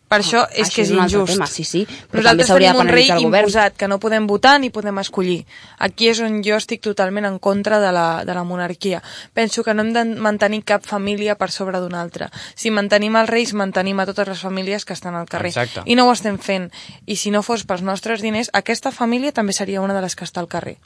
Per 0.08 0.20
això 0.20 0.44
és 0.52 0.68
Això 0.68 0.74
que 0.76 0.82
és, 0.82 0.90
és 0.90 0.96
injust. 0.96 1.32
tema, 1.32 1.46
sí, 1.50 1.64
sí, 1.64 1.80
però 1.84 2.22
també 2.22 2.44
Nosaltres 2.44 2.46
s'hauria 2.46 2.68
tenim 2.72 2.78
de 2.78 2.86
un 2.86 2.94
rei 2.94 3.06
penalitzar 3.08 3.16
el 3.16 3.24
govern. 3.24 3.42
imposat 3.42 3.76
que 3.76 3.88
no 3.88 3.98
podem 3.98 4.26
votar 4.30 4.60
ni 4.60 4.70
podem 4.70 4.98
escollir. 5.02 5.44
Aquí 5.78 6.08
és 6.08 6.20
on 6.20 6.42
jo 6.46 6.54
estic 6.54 6.80
totalment 6.80 7.26
en 7.26 7.38
contra 7.40 7.80
de 7.80 7.90
la, 7.90 8.22
de 8.24 8.32
la 8.34 8.44
monarquia. 8.44 9.02
Penso 9.34 9.64
que 9.64 9.74
no 9.74 9.82
hem 9.82 9.92
de 9.92 10.04
mantenir 10.04 10.62
cap 10.64 10.86
família 10.86 11.34
per 11.34 11.50
sobre 11.50 11.80
d'una 11.80 12.00
altra. 12.00 12.30
Si 12.54 12.70
mantenim 12.70 13.16
els 13.16 13.28
reis, 13.28 13.52
mantenim 13.52 13.98
a 13.98 14.06
totes 14.06 14.28
les 14.28 14.38
famílies 14.40 14.84
que 14.84 14.92
estan 14.94 15.16
al 15.16 15.26
carrer. 15.26 15.50
Exacte. 15.50 15.82
I 15.84 15.96
no 15.98 16.06
ho 16.06 16.12
estem 16.12 16.38
fent. 16.38 16.70
I 17.06 17.16
si 17.16 17.30
no 17.34 17.42
fos 17.42 17.64
pels 17.66 17.82
nostres 17.82 18.22
diners, 18.22 18.50
aquesta 18.52 18.92
família 18.92 19.32
també 19.32 19.52
seria 19.52 19.80
una 19.82 19.94
de 19.94 20.02
les 20.06 20.14
que 20.14 20.24
està 20.24 20.38
al 20.38 20.46
carrer. 20.48 20.76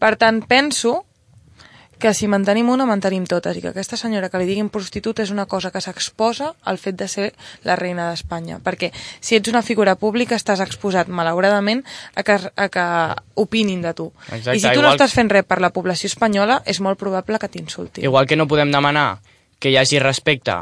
Per 0.00 0.16
tant, 0.16 0.42
penso 0.42 1.04
que 1.98 2.12
si 2.12 2.28
mantenim 2.28 2.68
una, 2.68 2.84
mantenim 2.84 3.24
totes, 3.24 3.56
i 3.56 3.62
que 3.64 3.70
aquesta 3.70 3.96
senyora 3.96 4.28
que 4.28 4.36
li 4.38 4.44
diguin 4.44 4.68
prostituta 4.68 5.22
és 5.24 5.30
una 5.32 5.46
cosa 5.48 5.70
que 5.72 5.80
s'exposa 5.80 6.50
al 6.68 6.76
fet 6.76 6.96
de 7.00 7.08
ser 7.08 7.30
la 7.64 7.76
reina 7.76 8.10
d'Espanya. 8.10 8.58
Perquè 8.60 8.90
si 9.20 9.36
ets 9.38 9.48
una 9.48 9.62
figura 9.64 9.94
pública 9.96 10.36
estàs 10.36 10.60
exposat, 10.60 11.08
malauradament, 11.08 11.80
a 12.14 12.22
que, 12.22 12.36
a 12.54 12.68
que 12.68 12.86
opinin 13.40 13.80
de 13.80 13.94
tu. 13.96 14.10
Exacte, 14.28 14.58
I 14.58 14.60
si 14.60 14.68
tu 14.68 14.82
no 14.82 14.90
igual- 14.90 14.98
estàs 14.98 15.14
fent 15.16 15.30
res 15.32 15.44
per 15.48 15.60
la 15.64 15.70
població 15.72 16.06
espanyola, 16.12 16.60
és 16.66 16.80
molt 16.84 16.98
probable 17.00 17.38
que 17.40 17.48
t'insultin. 17.48 18.04
Igual 18.04 18.26
que 18.26 18.36
no 18.36 18.46
podem 18.46 18.70
demanar 18.70 19.20
que 19.58 19.70
hi 19.72 19.78
hagi 19.80 19.98
respecte 19.98 20.52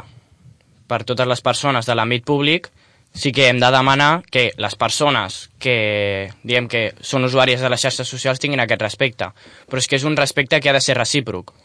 per 0.87 1.03
totes 1.03 1.27
les 1.27 1.41
persones 1.41 1.85
de 1.85 1.95
l'àmbit 1.95 2.23
públic, 2.23 2.69
sí 3.15 3.31
que 3.31 3.47
hem 3.47 3.59
de 3.59 3.71
demanar 3.71 4.23
que 4.29 4.51
les 4.61 4.75
persones 4.75 5.49
que, 5.57 6.29
diem 6.43 6.67
que 6.69 6.91
són 7.01 7.25
usuàries 7.25 7.63
de 7.63 7.71
les 7.71 7.81
xarxes 7.81 8.11
socials 8.11 8.43
tinguin 8.43 8.61
aquest 8.61 8.83
respecte. 8.83 9.31
Però 9.71 9.81
és 9.81 9.87
que 9.87 9.97
és 9.97 10.05
un 10.05 10.19
respecte 10.19 10.59
que 10.59 10.69
ha 10.69 10.75
de 10.75 10.83
ser 10.83 10.99
recíproc. 10.99 11.55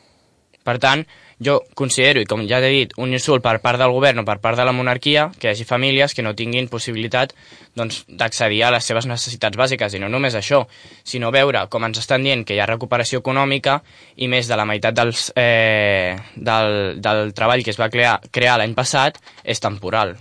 Per 0.65 0.77
tant, 0.79 1.03
jo 1.41 1.57
considero, 1.75 2.21
i 2.21 2.29
com 2.29 2.43
ja 2.47 2.61
t'he 2.61 2.69
dit, 2.69 2.93
un 3.01 3.15
insult 3.17 3.43
per 3.43 3.57
part 3.65 3.81
del 3.81 3.95
govern 3.97 4.21
o 4.21 4.25
per 4.29 4.37
part 4.45 4.61
de 4.61 4.67
la 4.69 4.75
monarquia, 4.77 5.31
que 5.41 5.49
hi 5.49 5.51
hagi 5.55 5.65
famílies 5.65 6.15
que 6.15 6.23
no 6.23 6.35
tinguin 6.37 6.69
possibilitat 6.69 7.33
doncs, 7.81 8.05
d'accedir 8.07 8.61
a 8.67 8.71
les 8.77 8.85
seves 8.85 9.09
necessitats 9.09 9.57
bàsiques. 9.57 9.97
I 9.97 10.05
no 10.05 10.13
només 10.13 10.37
això, 10.37 10.67
sinó 11.03 11.33
veure 11.33 11.65
com 11.73 11.89
ens 11.89 12.05
estan 12.05 12.29
dient 12.29 12.45
que 12.45 12.55
hi 12.55 12.61
ha 12.61 12.69
recuperació 12.69 13.25
econòmica 13.25 13.81
i 14.17 14.29
més 14.29 14.53
de 14.53 14.61
la 14.61 14.69
meitat 14.69 15.01
dels, 15.01 15.31
eh, 15.35 16.15
del, 16.37 17.01
del 17.01 17.33
treball 17.33 17.65
que 17.65 17.73
es 17.73 17.81
va 17.81 17.89
crear, 17.91 18.19
crear 18.31 18.61
l'any 18.61 18.77
passat 18.77 19.17
és 19.43 19.65
temporal. 19.65 20.19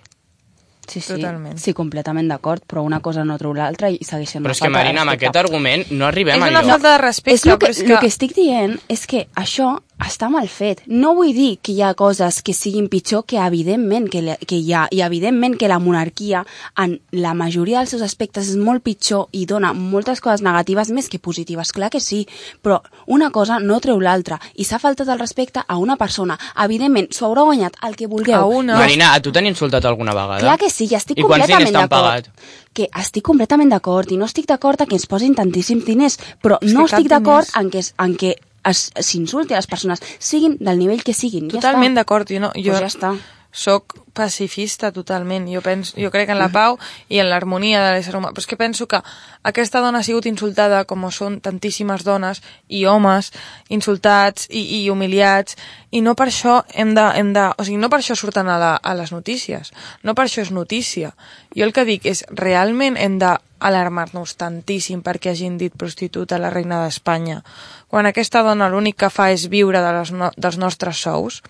Sí, 0.89 1.01
sí, 1.01 1.13
Totalment. 1.13 1.57
sí, 1.61 1.73
completament 1.77 2.29
d'acord, 2.31 2.63
però 2.65 2.83
una 2.85 2.99
cosa 3.05 3.23
no 3.23 3.37
treu 3.37 3.53
l'altra 3.53 3.91
i 3.93 3.99
segueix 4.01 4.33
sent 4.33 4.43
Però 4.43 4.53
una 4.53 4.57
és 4.57 4.63
que, 4.63 4.71
Marina, 4.73 5.03
amb 5.05 5.13
aquest 5.13 5.37
argument 5.37 5.85
no 5.91 6.07
arribem 6.09 6.41
És 6.41 6.49
una 6.49 6.63
falta 6.65 6.95
de 6.95 6.97
respecte, 7.03 7.35
és 7.37 7.45
el 7.45 7.57
que, 7.57 7.67
però 7.67 7.75
és 7.75 7.83
el 7.83 7.93
que... 7.93 7.99
que 7.99 8.11
estic 8.13 8.35
dient 8.35 8.79
és 8.89 9.05
que 9.09 9.27
això 9.37 9.77
està 9.99 10.29
mal 10.31 10.47
fet. 10.47 10.81
No 10.87 11.13
vull 11.17 11.33
dir 11.35 11.57
que 11.61 11.73
hi 11.73 11.81
ha 11.83 11.93
coses 11.93 12.41
que 12.41 12.53
siguin 12.53 12.87
pitjor 12.89 13.25
que 13.27 13.37
evidentment 13.37 14.07
que, 14.09 14.21
la- 14.21 14.37
que 14.37 14.55
hi 14.55 14.71
ha, 14.73 14.87
i 14.91 15.01
evidentment 15.01 15.57
que 15.59 15.67
la 15.67 15.79
monarquia 15.79 16.45
en 16.77 17.01
la 17.11 17.33
majoria 17.33 17.79
dels 17.79 17.91
seus 17.91 18.01
aspectes 18.05 18.47
és 18.49 18.55
molt 18.57 18.81
pitjor 18.83 19.27
i 19.35 19.45
dona 19.45 19.73
moltes 19.73 20.21
coses 20.21 20.41
negatives 20.41 20.89
més 20.95 21.09
que 21.09 21.19
positives, 21.19 21.71
clar 21.75 21.89
que 21.89 21.99
sí, 21.99 22.25
però 22.63 22.79
una 23.07 23.29
cosa 23.31 23.59
no 23.59 23.79
treu 23.83 23.99
l'altra 23.99 24.39
i 24.55 24.63
s'ha 24.63 24.79
faltat 24.79 25.07
el 25.09 25.19
respecte 25.19 25.61
a 25.67 25.77
una 25.77 25.97
persona. 25.97 26.39
Evidentment, 26.63 27.11
s'ho 27.11 27.27
haurà 27.27 27.43
guanyat 27.43 27.75
el 27.83 27.95
que 27.95 28.07
vulgueu. 28.07 28.39
A 28.39 28.45
una. 28.45 28.77
Marina, 28.79 29.13
a 29.13 29.21
tu 29.21 29.31
t'han 29.31 29.45
insultat 29.51 29.85
alguna 29.85 30.13
vegada? 30.15 30.39
Clar 30.39 30.57
que 30.57 30.69
sí, 30.69 30.87
i 30.89 30.95
estic 30.95 31.19
I 31.19 31.23
completament 31.27 31.73
d'acord. 31.75 32.29
Que 32.73 32.87
estic 33.01 33.23
completament 33.25 33.69
d'acord 33.73 34.11
i 34.11 34.17
no 34.17 34.25
estic 34.29 34.45
d'acord 34.47 34.79
que 34.87 34.95
ens 34.95 35.07
posin 35.09 35.35
tantíssims 35.35 35.83
diners, 35.85 36.19
però 36.41 36.57
És 36.61 36.71
no 36.73 36.85
estic 36.85 37.09
d'acord 37.09 37.49
en 37.59 37.69
que, 37.69 37.81
en 37.97 38.15
que 38.15 38.35
s'insulti 38.71 39.55
a 39.55 39.59
les 39.61 39.67
persones, 39.67 40.01
siguin 40.19 40.57
del 40.59 40.79
nivell 40.79 41.03
que 41.03 41.13
siguin. 41.13 41.49
Totalment 41.51 41.95
ja 41.95 42.01
d'acord, 42.01 42.29
jo, 42.29 42.39
no, 42.43 42.53
jo 42.55 42.73
Pues 42.73 42.85
ja 42.85 42.91
està. 42.91 43.13
Soc 43.51 43.95
pacifista 44.13 44.91
totalment, 44.91 45.47
jo, 45.49 45.61
penso, 45.65 45.95
jo 45.97 46.11
crec 46.13 46.29
en 46.29 46.37
la 46.37 46.49
pau 46.53 46.77
i 47.09 47.21
en 47.21 47.29
l'harmonia 47.31 47.81
de 47.81 47.93
l'ésser 47.95 48.13
humà, 48.17 48.29
però 48.33 48.43
és 48.43 48.49
que 48.49 48.59
penso 48.59 48.85
que 48.87 48.99
aquesta 49.47 49.81
dona 49.81 50.01
ha 50.01 50.05
sigut 50.05 50.27
insultada 50.29 50.83
com 50.85 51.07
són 51.09 51.39
tantíssimes 51.41 52.03
dones 52.05 52.43
i 52.67 52.85
homes 52.85 53.31
insultats 53.69 54.49
i, 54.49 54.83
i 54.83 54.89
humiliats. 54.91 55.57
I 55.91 56.03
no 56.05 56.13
per 56.19 56.27
això 56.29 56.59
hem 56.73 56.93
de, 56.93 57.05
hem 57.17 57.33
de 57.33 57.47
o 57.55 57.65
sigui, 57.65 57.79
no 57.81 57.89
per 57.89 58.01
això 58.03 58.17
surten 58.19 58.49
a, 58.51 58.59
la, 58.61 58.73
a 58.75 58.93
les 58.93 59.13
notícies. 59.15 59.73
No 60.03 60.13
per 60.13 60.27
això 60.27 60.43
és 60.43 60.51
notícia. 60.51 61.15
Jo 61.55 61.65
el 61.65 61.73
que 61.73 61.87
dic 61.87 62.05
és, 62.05 62.25
realment 62.29 62.99
hem 62.99 63.17
de 63.21 63.33
alarmar-nos 63.59 64.37
tantíssim 64.39 65.01
perquè 65.03 65.33
hagin 65.33 65.57
dit 65.59 65.73
prostituta 65.75 66.37
a 66.37 66.43
la 66.43 66.51
reina 66.53 66.83
d'Espanya. 66.83 67.41
Quan 67.89 68.07
aquesta 68.07 68.43
dona 68.45 68.69
l'únic 68.71 68.99
que 69.01 69.09
fa 69.11 69.31
és 69.33 69.49
viure 69.51 69.81
de 69.83 69.91
les 69.97 70.13
no, 70.15 70.31
dels 70.37 70.59
nostres 70.61 71.01
sous 71.03 71.41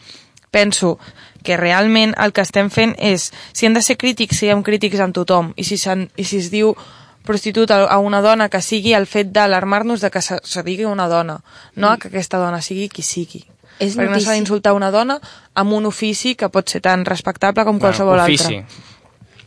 penso 0.51 0.98
que 1.44 1.56
realment 1.58 2.13
el 2.20 2.34
que 2.34 2.41
estem 2.41 2.70
fent 2.70 2.96
és, 3.00 3.32
si 3.53 3.65
hem 3.65 3.74
de 3.74 3.82
ser 3.82 3.98
crítics, 3.98 4.38
siguem 4.41 4.63
crítics 4.63 5.00
amb 5.00 5.13
tothom, 5.15 5.53
i 5.56 5.63
si, 5.63 5.77
s'han- 5.77 6.10
i 6.18 6.24
si 6.27 6.38
es 6.38 6.50
diu 6.51 6.75
prostituta 7.24 7.84
a 7.86 7.98
una 8.00 8.22
dona 8.22 8.50
que 8.50 8.62
sigui 8.62 8.94
el 8.98 9.06
fet 9.08 9.32
d'alarmar-nos 9.32 10.01
de 10.01 10.10
que 10.10 10.22
se, 10.22 10.39
se 10.44 10.63
digui 10.63 10.86
una 10.86 11.08
dona, 11.08 11.39
no 11.75 11.96
que 12.00 12.08
aquesta 12.10 12.38
dona 12.41 12.62
sigui 12.62 12.89
qui 12.89 13.03
sigui. 13.06 13.46
És 13.79 13.96
Perquè 13.96 14.10
no 14.12 14.20
s'ha 14.20 14.34
d'insultar 14.36 14.74
una 14.75 14.89
dona 14.91 15.20
amb 15.56 15.72
un 15.77 15.86
ofici 15.88 16.34
que 16.36 16.50
pot 16.51 16.68
ser 16.68 16.82
tan 16.84 17.06
respectable 17.06 17.63
com 17.63 17.79
qualsevol 17.79 18.20
ofici. 18.20 18.58
altre. 18.58 18.65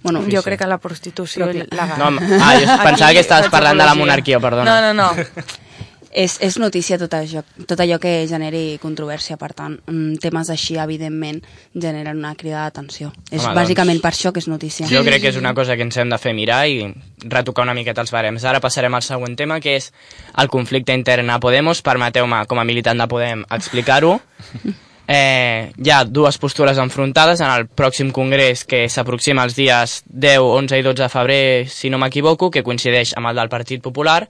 Bueno, 0.03 0.23
Jo 0.31 0.41
crec 0.43 0.59
que 0.59 0.67
la 0.67 0.79
prostitució 0.79 1.47
Però 1.47 1.53
legal. 1.53 1.99
No, 1.99 2.09
ah, 2.41 2.55
jo 2.59 2.67
pensava 2.83 3.13
que 3.13 3.21
estaves 3.21 3.51
parlant 3.51 3.79
de 3.79 3.85
la 3.87 3.95
monarquia, 3.95 4.41
perdona. 4.41 4.81
No, 4.81 4.95
no, 4.95 5.13
no. 5.15 5.25
és, 6.13 6.37
és 6.45 6.59
notícia 6.61 6.99
tot 7.01 7.15
allò, 7.17 7.43
tot 7.67 7.81
allò 7.81 7.99
que 8.03 8.13
generi 8.29 8.79
controvèrsia, 8.83 9.39
per 9.41 9.53
tant, 9.57 9.79
mm, 9.87 10.21
temes 10.23 10.51
així, 10.53 10.77
evidentment, 10.79 11.41
generen 11.75 12.21
una 12.21 12.35
crida 12.37 12.67
d'atenció. 12.67 13.13
És 13.31 13.43
Home, 13.43 13.55
bàsicament 13.57 13.99
doncs, 13.99 14.05
per 14.05 14.13
això 14.13 14.33
que 14.33 14.41
és 14.41 14.49
notícia. 14.49 14.87
Jo 14.87 15.03
crec 15.05 15.23
que 15.23 15.33
és 15.33 15.41
una 15.41 15.55
cosa 15.55 15.77
que 15.77 15.83
ens 15.83 15.97
hem 15.97 16.13
de 16.13 16.19
fer 16.19 16.35
mirar 16.35 16.67
i 16.69 16.93
retocar 17.25 17.65
una 17.65 17.75
miqueta 17.75 18.05
els 18.05 18.13
barems. 18.13 18.45
Ara 18.45 18.61
passarem 18.61 18.95
al 18.95 19.03
següent 19.03 19.37
tema, 19.37 19.61
que 19.61 19.77
és 19.77 19.93
el 20.37 20.49
conflicte 20.49 20.93
intern 20.93 21.31
a 21.31 21.41
Podemos. 21.41 21.83
Permeteu-me, 21.83 22.45
com 22.47 22.59
a 22.59 22.65
militant 22.65 22.99
de 22.99 23.09
Podem, 23.09 23.45
explicar-ho. 23.51 24.19
Eh, 25.13 25.73
hi 25.83 25.91
ha 25.91 26.05
dues 26.07 26.39
postures 26.39 26.79
enfrontades 26.79 27.41
en 27.43 27.51
el 27.51 27.67
pròxim 27.67 28.13
congrés 28.15 28.63
que 28.65 28.85
s'aproxima 28.89 29.43
els 29.45 29.57
dies 29.59 29.97
10, 30.07 30.39
11 30.41 30.79
i 30.79 30.85
12 30.87 31.03
de 31.03 31.09
febrer, 31.11 31.43
si 31.69 31.91
no 31.91 31.99
m'equivoco, 31.99 32.53
que 32.55 32.63
coincideix 32.63 33.13
amb 33.19 33.33
el 33.33 33.41
del 33.41 33.51
Partit 33.53 33.83
Popular, 33.83 34.29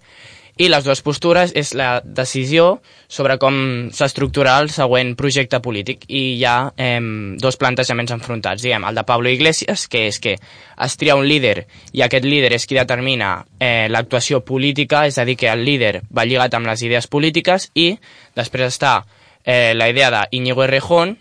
i 0.60 0.68
les 0.68 0.84
dues 0.84 1.00
postures 1.00 1.54
és 1.56 1.72
la 1.78 2.02
decisió 2.04 2.82
sobre 3.08 3.38
com 3.40 3.54
s'estructurarà 3.94 4.58
el 4.60 4.68
següent 4.74 5.14
projecte 5.16 5.62
polític 5.64 6.04
i 6.08 6.22
hi 6.36 6.44
ha 6.44 6.56
eh, 6.76 7.00
dos 7.40 7.56
plantejaments 7.60 8.12
enfrontats, 8.12 8.62
diguem, 8.62 8.84
el 8.84 9.00
de 9.00 9.06
Pablo 9.08 9.32
Iglesias, 9.32 9.86
que 9.88 10.06
és 10.10 10.20
que 10.20 10.36
es 10.36 10.96
tria 11.00 11.16
un 11.16 11.26
líder 11.28 11.66
i 11.96 12.04
aquest 12.04 12.28
líder 12.28 12.52
és 12.58 12.68
qui 12.68 12.76
determina 12.76 13.34
eh, 13.58 13.88
l'actuació 13.88 14.42
política, 14.44 15.06
és 15.08 15.18
a 15.18 15.24
dir, 15.24 15.38
que 15.40 15.48
el 15.48 15.64
líder 15.64 16.02
va 16.12 16.26
lligat 16.28 16.54
amb 16.54 16.68
les 16.68 16.84
idees 16.84 17.08
polítiques 17.08 17.70
i 17.74 17.94
després 18.36 18.74
està 18.74 19.00
eh, 19.44 19.72
la 19.74 19.88
idea 19.88 20.10
d'Iñigo 20.12 20.64
Errejón, 20.64 21.16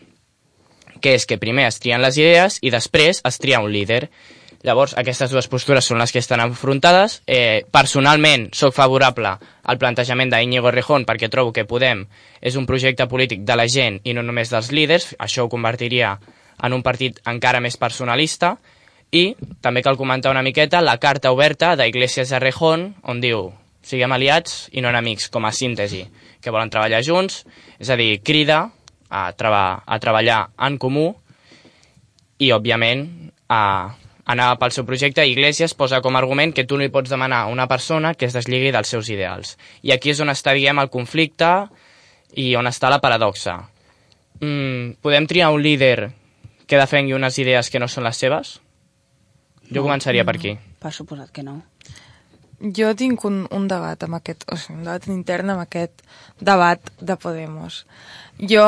que 1.01 1.15
és 1.15 1.25
que 1.25 1.39
primer 1.41 1.65
es 1.67 1.79
trien 1.81 2.03
les 2.03 2.17
idees 2.19 2.59
i 2.61 2.69
després 2.69 3.23
es 3.25 3.39
tria 3.41 3.59
un 3.63 3.71
líder. 3.73 4.09
Llavors, 4.63 4.93
aquestes 4.97 5.31
dues 5.33 5.47
postures 5.49 5.87
són 5.89 5.97
les 5.97 6.11
que 6.13 6.21
estan 6.21 6.41
enfrontades. 6.43 7.21
Eh, 7.25 7.63
personalment, 7.73 8.49
sóc 8.53 8.75
favorable 8.77 9.33
al 9.63 9.79
plantejament 9.81 10.29
d'Iñigo 10.29 10.69
Errejón 10.69 11.07
perquè 11.09 11.31
trobo 11.33 11.53
que 11.55 11.65
Podem 11.65 12.05
és 12.41 12.57
un 12.59 12.67
projecte 12.69 13.07
polític 13.09 13.41
de 13.47 13.57
la 13.57 13.65
gent 13.65 13.99
i 14.03 14.13
no 14.13 14.21
només 14.25 14.53
dels 14.53 14.69
líders. 14.71 15.15
Això 15.17 15.47
ho 15.47 15.49
convertiria 15.49 16.17
en 16.61 16.77
un 16.77 16.83
partit 16.85 17.17
encara 17.25 17.61
més 17.63 17.77
personalista. 17.77 18.55
I 19.11 19.33
també 19.61 19.81
cal 19.81 19.97
comentar 19.97 20.31
una 20.31 20.45
miqueta 20.45 20.81
la 20.81 20.99
carta 21.01 21.33
oberta 21.33 21.73
d'Iglesias 21.75 22.31
Errejón, 22.31 22.93
on 23.01 23.19
diu 23.19 23.49
siguem 23.81 24.13
aliats 24.13 24.69
i 24.71 24.81
no 24.81 24.91
enemics, 24.91 25.27
com 25.33 25.45
a 25.45 25.51
síntesi, 25.51 26.05
que 26.41 26.53
volen 26.53 26.69
treballar 26.69 27.01
junts, 27.03 27.41
és 27.81 27.89
a 27.89 27.97
dir, 27.97 28.21
crida 28.21 28.67
a, 29.09 29.31
treba 29.33 29.81
a 29.85 29.99
treballar 29.99 30.43
en 30.61 30.77
comú 30.77 31.09
i, 32.37 32.51
òbviament, 32.53 33.07
a 33.49 33.61
anar 34.31 34.55
pel 34.59 34.73
seu 34.75 34.85
projecte. 34.87 35.25
Iglesias 35.27 35.75
posa 35.77 36.01
com 36.01 36.15
a 36.15 36.21
argument 36.21 36.53
que 36.55 36.65
tu 36.65 36.77
no 36.77 36.85
li 36.85 36.93
pots 36.93 37.11
demanar 37.11 37.43
a 37.45 37.51
una 37.51 37.67
persona 37.67 38.13
que 38.15 38.27
es 38.27 38.35
deslligui 38.37 38.71
dels 38.71 38.91
seus 38.91 39.09
ideals. 39.11 39.57
I 39.83 39.93
aquí 39.95 40.13
és 40.13 40.21
on 40.23 40.31
està, 40.33 40.55
diguem, 40.57 40.79
el 40.81 40.91
conflicte 40.93 41.51
i 42.39 42.53
on 42.55 42.69
està 42.69 42.89
la 42.89 43.01
paradoxa. 43.03 43.59
Mm, 44.41 44.97
podem 45.03 45.27
triar 45.29 45.51
un 45.53 45.61
líder 45.61 46.11
que 46.65 46.79
defengui 46.79 47.13
unes 47.13 47.37
idees 47.37 47.69
que 47.69 47.79
no 47.83 47.89
són 47.91 48.07
les 48.07 48.17
seves? 48.17 48.59
Jo 49.71 49.83
començaria 49.83 50.25
per 50.27 50.37
aquí. 50.37 50.55
Per 50.81 50.91
suposat 50.95 51.31
que 51.35 51.43
no. 51.43 51.59
Jo 52.61 52.91
tinc 52.95 53.23
un, 53.25 53.43
un 53.51 53.67
debat 53.67 54.03
amb 54.05 54.19
aquest, 54.19 54.45
o 54.51 54.57
sigui, 54.59 54.77
un 54.79 54.85
debat 54.85 55.07
intern 55.09 55.53
amb 55.53 55.63
aquest 55.63 56.03
debat 56.39 56.91
de 56.99 57.17
Podemos. 57.17 57.85
Jo, 58.37 58.65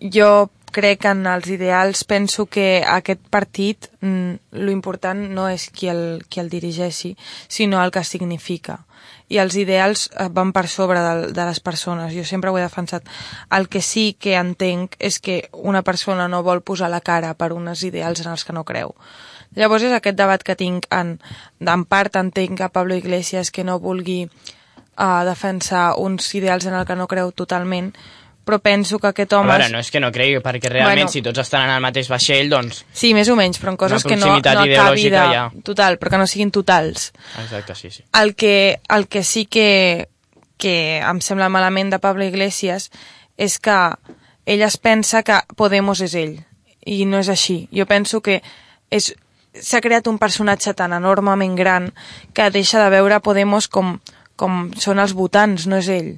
jo 0.00 0.30
crec 0.76 1.06
en 1.08 1.24
els 1.30 1.48
ideals, 1.48 2.04
penso 2.04 2.46
que 2.46 2.82
aquest 2.84 3.22
partit, 3.32 3.88
mm, 4.00 4.60
lo 4.60 4.74
important 4.74 5.22
no 5.32 5.48
és 5.48 5.70
qui 5.72 5.88
el, 5.88 6.24
qui 6.28 6.42
el 6.42 6.50
dirigeixi, 6.52 7.16
sinó 7.48 7.82
el 7.82 7.90
que 7.90 8.04
significa. 8.04 8.82
I 9.28 9.40
els 9.42 9.56
ideals 9.58 10.06
eh, 10.12 10.28
van 10.30 10.52
per 10.54 10.66
sobre 10.70 11.00
de, 11.02 11.32
de 11.34 11.46
les 11.48 11.60
persones. 11.60 12.12
Jo 12.14 12.24
sempre 12.24 12.50
ho 12.50 12.58
he 12.58 12.62
defensat. 12.62 13.08
El 13.50 13.68
que 13.68 13.82
sí 13.82 14.14
que 14.20 14.36
entenc 14.38 14.94
és 14.98 15.18
que 15.18 15.48
una 15.52 15.82
persona 15.82 16.28
no 16.28 16.44
vol 16.46 16.62
posar 16.62 16.90
la 16.92 17.00
cara 17.00 17.34
per 17.34 17.52
uns 17.56 17.82
ideals 17.82 18.22
en 18.22 18.30
els 18.34 18.44
que 18.44 18.54
no 18.54 18.66
creu. 18.68 18.94
Llavors 19.56 19.86
és 19.88 19.94
aquest 19.96 20.18
debat 20.18 20.42
que 20.42 20.58
tinc 20.58 20.86
en, 20.92 21.16
en 21.60 21.84
part 21.88 22.16
entenc 22.20 22.60
a 22.60 22.68
Pablo 22.68 22.94
Iglesias 22.94 23.50
que 23.50 23.64
no 23.64 23.78
vulgui 23.80 24.26
uh, 24.26 25.24
defensar 25.24 25.94
uns 26.02 26.28
ideals 26.34 26.66
en 26.66 26.74
el 26.74 26.84
que 26.86 26.96
no 26.98 27.08
creu 27.08 27.32
totalment, 27.32 27.94
però 28.46 28.60
penso 28.62 29.00
que 29.02 29.10
aquest 29.10 29.34
A 29.34 29.40
home... 29.40 29.50
veure, 29.50 29.66
no 29.74 29.80
és 29.82 29.90
que 29.90 30.00
no 30.02 30.12
cregui, 30.14 30.38
perquè 30.44 30.70
realment 30.70 31.04
Bueno. 31.04 31.12
si 31.12 31.22
tots 31.26 31.42
estan 31.42 31.66
en 31.66 31.74
el 31.74 31.82
mateix 31.82 32.08
vaixell, 32.12 32.50
doncs... 32.52 32.84
Sí, 32.94 33.10
més 33.16 33.28
o 33.32 33.34
menys, 33.38 33.58
però 33.58 33.74
en 33.74 33.80
coses 33.80 34.06
que 34.06 34.14
no, 34.14 34.28
no 34.30 34.36
acabi 34.38 35.08
de... 35.10 35.24
ja. 35.34 35.48
Total, 35.66 35.98
però 35.98 36.14
que 36.14 36.20
no 36.22 36.28
siguin 36.30 36.52
totals. 36.54 37.10
Exacte, 37.42 37.74
sí, 37.74 37.90
sí. 37.90 38.04
El 38.14 38.36
que, 38.38 38.78
el 38.94 39.08
que 39.10 39.24
sí 39.26 39.46
que, 39.50 40.08
que 40.62 40.76
em 41.02 41.20
sembla 41.20 41.50
malament 41.50 41.90
de 41.90 41.98
Pablo 41.98 42.24
Iglesias 42.24 42.92
és 43.36 43.58
que 43.58 43.76
ell 44.46 44.62
es 44.62 44.78
pensa 44.78 45.24
que 45.26 45.42
Podemos 45.58 46.00
és 46.06 46.14
ell, 46.14 46.38
i 46.86 47.02
no 47.04 47.18
és 47.18 47.28
així. 47.28 47.64
Jo 47.74 47.88
penso 47.90 48.22
que 48.22 48.38
és 48.94 49.10
s'ha 49.56 49.80
creat 49.80 50.06
un 50.06 50.20
personatge 50.20 50.74
tan 50.76 50.92
enormement 50.92 51.56
gran 51.56 51.90
que 52.36 52.50
deixa 52.54 52.82
de 52.82 52.90
veure 52.92 53.20
Podemos 53.24 53.66
com, 53.68 53.96
com 54.36 54.70
són 54.78 55.00
els 55.02 55.16
votants, 55.16 55.66
no 55.66 55.80
és 55.82 55.90
ell. 55.90 56.14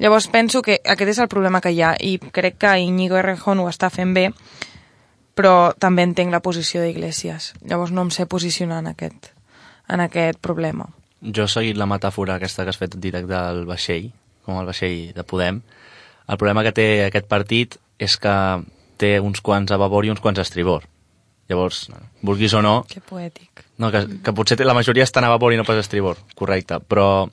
Llavors 0.00 0.28
penso 0.32 0.62
que 0.64 0.78
aquest 0.80 1.10
és 1.12 1.18
el 1.20 1.28
problema 1.28 1.60
que 1.60 1.72
hi 1.76 1.82
ha 1.84 1.92
i 2.00 2.14
crec 2.18 2.56
que 2.62 2.70
Íñigo 2.80 3.18
Errejón 3.20 3.60
ho 3.60 3.68
està 3.68 3.90
fent 3.92 4.14
bé, 4.16 4.30
però 5.36 5.72
també 5.78 6.06
entenc 6.08 6.32
la 6.32 6.40
posició 6.40 6.80
d'Iglesias. 6.82 7.52
Llavors 7.60 7.92
no 7.92 8.06
em 8.06 8.10
sé 8.14 8.24
posicionar 8.26 8.80
en 8.80 8.88
aquest, 8.94 9.30
en 9.88 10.00
aquest 10.00 10.40
problema. 10.40 10.88
Jo 11.20 11.44
he 11.44 11.52
seguit 11.52 11.76
la 11.76 11.86
metàfora 11.88 12.38
aquesta 12.38 12.64
que 12.64 12.72
has 12.72 12.80
fet 12.80 12.96
directe 12.96 13.28
del 13.28 13.66
vaixell, 13.68 14.08
com 14.46 14.56
el 14.56 14.66
vaixell 14.68 15.12
de 15.12 15.24
Podem. 15.24 15.60
El 16.30 16.38
problema 16.40 16.64
que 16.64 16.72
té 16.72 16.86
aquest 17.04 17.28
partit 17.28 17.76
és 18.00 18.16
que 18.16 18.32
té 18.96 19.18
uns 19.20 19.40
quants 19.44 19.72
a 19.72 19.76
babor 19.80 20.06
i 20.08 20.10
uns 20.12 20.20
quants 20.24 20.40
a 20.40 20.46
estribor. 20.48 20.86
Llavors, 21.50 21.88
vulguis 22.22 22.52
o 22.54 22.60
no, 22.62 22.84
Que 22.88 23.00
poètic. 23.00 23.64
no 23.76 23.90
que, 23.90 24.04
que 24.22 24.32
potser 24.32 24.60
la 24.64 24.72
majoria 24.74 25.02
estan 25.04 25.24
a 25.24 25.28
babor 25.32 25.52
i 25.52 25.56
no 25.58 25.64
pas 25.64 25.76
a 25.76 25.82
estribor, 25.84 26.16
correcte, 26.38 26.78
però 26.80 27.28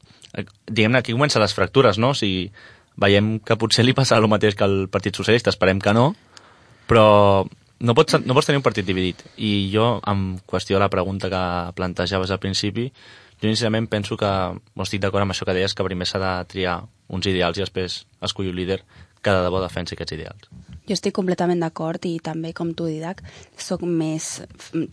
diguem-ne, 0.67 1.00
aquí 1.00 1.15
comencen 1.15 1.41
les 1.41 1.56
fractures, 1.58 1.98
no? 1.98 2.12
O 2.13 2.17
sigui, 2.17 2.51
veiem 2.98 3.38
que 3.46 3.58
potser 3.60 3.86
li 3.86 3.96
passarà 3.98 4.22
el 4.24 4.29
mateix 4.32 4.58
que 4.58 4.65
al 4.65 4.77
Partit 4.94 5.15
Socialista, 5.15 5.53
esperem 5.53 5.79
que 5.82 5.94
no, 5.94 6.10
però 6.89 7.08
no 7.79 7.94
pots, 7.94 8.17
no 8.25 8.34
pots 8.34 8.50
tenir 8.50 8.62
un 8.62 8.65
partit 8.65 8.88
dividit. 8.88 9.22
I 9.38 9.70
jo, 9.74 9.98
en 10.08 10.39
qüestió 10.50 10.77
de 10.77 10.86
la 10.86 10.91
pregunta 10.94 11.29
que 11.29 11.44
plantejaves 11.77 12.34
al 12.34 12.41
principi, 12.41 12.88
jo 13.38 13.50
sincerament 13.50 13.89
penso 13.89 14.17
que, 14.17 14.27
o 14.27 14.86
estic 14.86 15.03
d'acord 15.03 15.25
amb 15.25 15.36
això 15.36 15.46
que 15.46 15.53
deies, 15.58 15.75
que 15.77 15.86
primer 15.86 16.08
s'ha 16.10 16.22
de 16.24 16.32
triar 16.50 16.79
uns 17.13 17.29
ideals 17.29 17.60
i 17.60 17.65
després 17.65 18.01
escollir 18.25 18.51
un 18.51 18.58
líder 18.58 18.82
que 19.22 19.34
de 19.34 19.46
debò 19.46 19.62
defensi 19.62 19.96
aquests 19.96 20.17
ideals. 20.17 20.50
Jo 20.88 20.96
estic 20.96 21.13
completament 21.13 21.60
d'acord 21.62 22.06
i 22.08 22.15
també, 22.24 22.53
com 22.56 22.72
tu, 22.74 22.88
Didac, 22.88 23.22
sóc 23.60 23.84
més, 23.84 24.38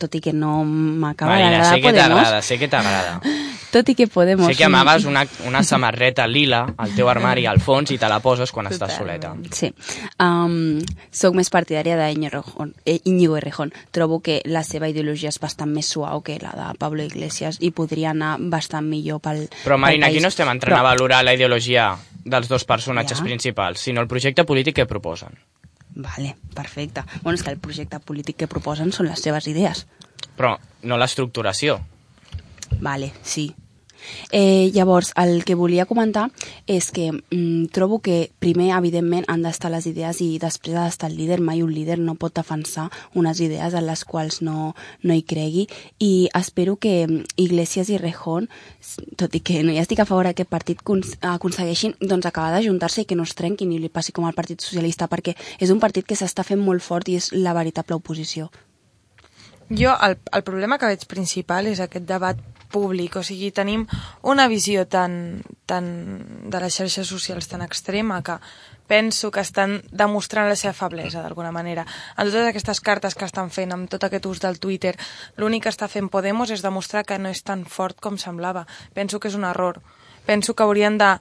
tot 0.01 0.17
i 0.17 0.21
que 0.21 0.33
no 0.35 0.59
m'acaba 0.65 1.37
Marina, 1.37 1.51
d'agradar 1.55 1.71
sé 1.71 1.81
que 1.81 1.89
Podemos, 1.89 2.17
t'agrada, 2.21 2.41
sé 2.43 2.59
que 2.59 2.69
t'agrada. 2.69 3.19
tot 3.75 3.89
i 3.91 3.95
que 3.95 4.07
Podemos... 4.07 4.47
Sé 4.47 4.55
que 4.55 4.63
amagues 4.63 5.03
una, 5.05 5.25
una 5.47 5.61
samarreta 5.63 6.25
lila 6.27 6.61
al 6.77 6.93
teu 6.95 7.09
armari 7.11 7.43
al 7.49 7.59
fons 7.59 7.91
i 7.91 7.97
te 7.99 8.07
la 8.07 8.21
poses 8.23 8.53
quan 8.55 8.69
estàs 8.71 8.95
soleta. 8.95 9.33
Sí. 9.51 9.71
Um, 10.23 10.79
soc 11.11 11.35
més 11.35 11.51
partidària 11.51 11.97
d'Iñigo 11.99 13.35
Errejón, 13.37 13.73
eh. 13.75 13.87
Trobo 13.91 14.21
que 14.23 14.39
la 14.45 14.63
seva 14.63 14.87
ideologia 14.87 15.33
és 15.33 15.39
bastant 15.43 15.73
més 15.73 15.89
suau 15.91 16.23
que 16.23 16.37
la 16.39 16.53
de 16.55 16.69
Pablo 16.79 17.03
Iglesias 17.03 17.59
i 17.59 17.73
podria 17.75 18.13
anar 18.13 18.37
bastant 18.39 18.87
millor 18.87 19.19
pel, 19.19 19.49
Però 19.65 19.77
Marina, 19.77 20.07
pel 20.07 20.15
aquí 20.15 20.23
no 20.23 20.31
estem 20.31 20.49
entrant 20.53 20.79
a 20.79 20.85
valorar 20.85 21.23
la 21.25 21.35
ideologia 21.35 21.91
dels 22.23 22.47
dos 22.47 22.63
personatges 22.63 23.19
Ja. 23.19 23.23
principals, 23.25 23.79
sinó 23.79 24.01
el 24.01 24.07
projecte 24.07 24.45
polític 24.45 24.75
que 24.75 24.85
proposen. 24.85 25.35
Vale, 25.95 26.35
perfecte. 26.53 27.03
Bueno, 27.23 27.35
és 27.35 27.43
que 27.43 27.51
el 27.51 27.59
projecte 27.59 27.99
polític 27.99 28.37
que 28.37 28.47
proposen 28.47 28.91
són 28.91 29.07
les 29.07 29.21
seves 29.21 29.47
idees. 29.47 29.85
Però 30.35 30.57
no 30.83 30.97
l'estructuració. 30.97 31.79
Vale, 32.79 33.13
sí. 33.23 33.53
Eh, 34.31 34.71
llavors, 34.73 35.11
el 35.15 35.43
que 35.45 35.55
volia 35.55 35.85
comentar 35.85 36.29
és 36.67 36.91
que 36.91 37.11
mm, 37.11 37.71
trobo 37.75 37.99
que 37.99 38.31
primer, 38.39 38.71
evidentment, 38.77 39.25
han 39.27 39.45
d'estar 39.45 39.71
les 39.73 39.87
idees 39.89 40.21
i 40.21 40.35
després 40.41 40.75
ha 40.75 40.85
d'estar 40.85 41.09
el 41.09 41.17
líder. 41.17 41.39
Mai 41.41 41.63
un 41.63 41.73
líder 41.73 41.99
no 41.99 42.17
pot 42.19 42.35
defensar 42.35 42.89
unes 43.13 43.39
idees 43.39 43.73
en 43.73 43.85
les 43.87 44.05
quals 44.05 44.41
no, 44.41 44.73
no 45.03 45.13
hi 45.13 45.23
cregui 45.23 45.67
i 45.99 46.29
espero 46.33 46.75
que 46.77 47.05
mm, 47.07 47.35
Iglesias 47.37 47.89
i 47.89 47.99
Rejón, 48.01 48.49
tot 49.17 49.35
i 49.35 49.41
que 49.41 49.63
no 49.63 49.73
hi 49.73 49.81
estic 49.81 50.01
a 50.01 50.09
favor 50.09 50.27
d'aquest 50.29 50.49
partit, 50.49 50.83
cons 50.85 51.15
aconsegueixin 51.21 51.95
doncs, 52.01 52.25
acabar 52.25 52.53
d'ajuntar-se 52.55 53.03
i 53.03 53.09
que 53.09 53.17
no 53.17 53.25
es 53.27 53.35
trenquin 53.35 53.71
i 53.71 53.79
li 53.79 53.89
passi 53.89 54.13
com 54.15 54.25
al 54.25 54.37
Partit 54.37 54.61
Socialista, 54.61 55.09
perquè 55.11 55.35
és 55.59 55.71
un 55.73 55.81
partit 55.81 56.05
que 56.07 56.17
s'està 56.17 56.43
fent 56.43 56.61
molt 56.61 56.83
fort 56.83 57.09
i 57.09 57.19
és 57.19 57.31
la 57.33 57.53
veritable 57.57 57.97
oposició. 57.97 58.49
Jo, 59.69 59.95
el, 60.05 60.19
el 60.31 60.43
problema 60.45 60.77
que 60.77 60.89
veig 60.91 61.07
principal 61.09 61.65
és 61.71 61.79
aquest 61.81 62.05
debat 62.05 62.37
públic, 62.75 63.15
o 63.15 63.23
sigui, 63.23 63.53
tenim 63.55 63.85
una 64.27 64.49
visió 64.51 64.83
tan, 64.91 65.41
tan 65.69 65.87
de 66.51 66.59
les 66.63 66.75
xarxes 66.75 67.07
socials 67.07 67.47
tan 67.47 67.63
extrema 67.63 68.19
que 68.25 68.35
penso 68.87 69.31
que 69.33 69.41
estan 69.41 69.79
demostrant 69.89 70.49
la 70.51 70.57
seva 70.59 70.75
feblesa, 70.77 71.23
d'alguna 71.23 71.51
manera. 71.55 71.87
En 72.19 72.27
totes 72.29 72.51
aquestes 72.51 72.81
cartes 72.85 73.15
que 73.17 73.25
estan 73.25 73.49
fent, 73.49 73.73
amb 73.73 73.89
tot 73.89 74.03
aquest 74.05 74.27
ús 74.29 74.43
del 74.43 74.59
Twitter, 74.61 74.93
l'únic 75.41 75.65
que 75.65 75.73
està 75.73 75.87
fent 75.89 76.11
Podemos 76.13 76.51
és 76.53 76.61
demostrar 76.61 77.01
que 77.07 77.17
no 77.17 77.31
és 77.33 77.41
tan 77.43 77.65
fort 77.65 77.97
com 78.03 78.19
semblava. 78.21 78.67
Penso 78.93 79.19
que 79.19 79.31
és 79.31 79.39
un 79.39 79.47
error. 79.49 79.81
Penso 80.25 80.53
que 80.53 80.63
haurien 80.63 80.99
de 81.01 81.15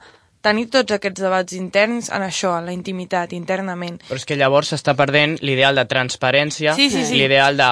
tenir 0.45 0.67
tots 0.69 0.93
aquests 0.93 1.25
debats 1.25 1.57
interns 1.57 2.11
en 2.13 2.21
això, 2.27 2.53
en 2.59 2.69
la 2.69 2.77
intimitat, 2.77 3.33
internament. 3.33 3.97
Però 4.11 4.21
és 4.21 4.29
que 4.29 4.37
llavors 4.37 4.75
s'està 4.75 4.93
perdent 4.99 5.39
l'ideal 5.41 5.81
de 5.81 5.87
transparència, 5.89 6.77
Sí, 6.77 6.91
sí, 6.93 7.07
sí. 7.09 7.17
l'ideal 7.17 7.57
de 7.57 7.71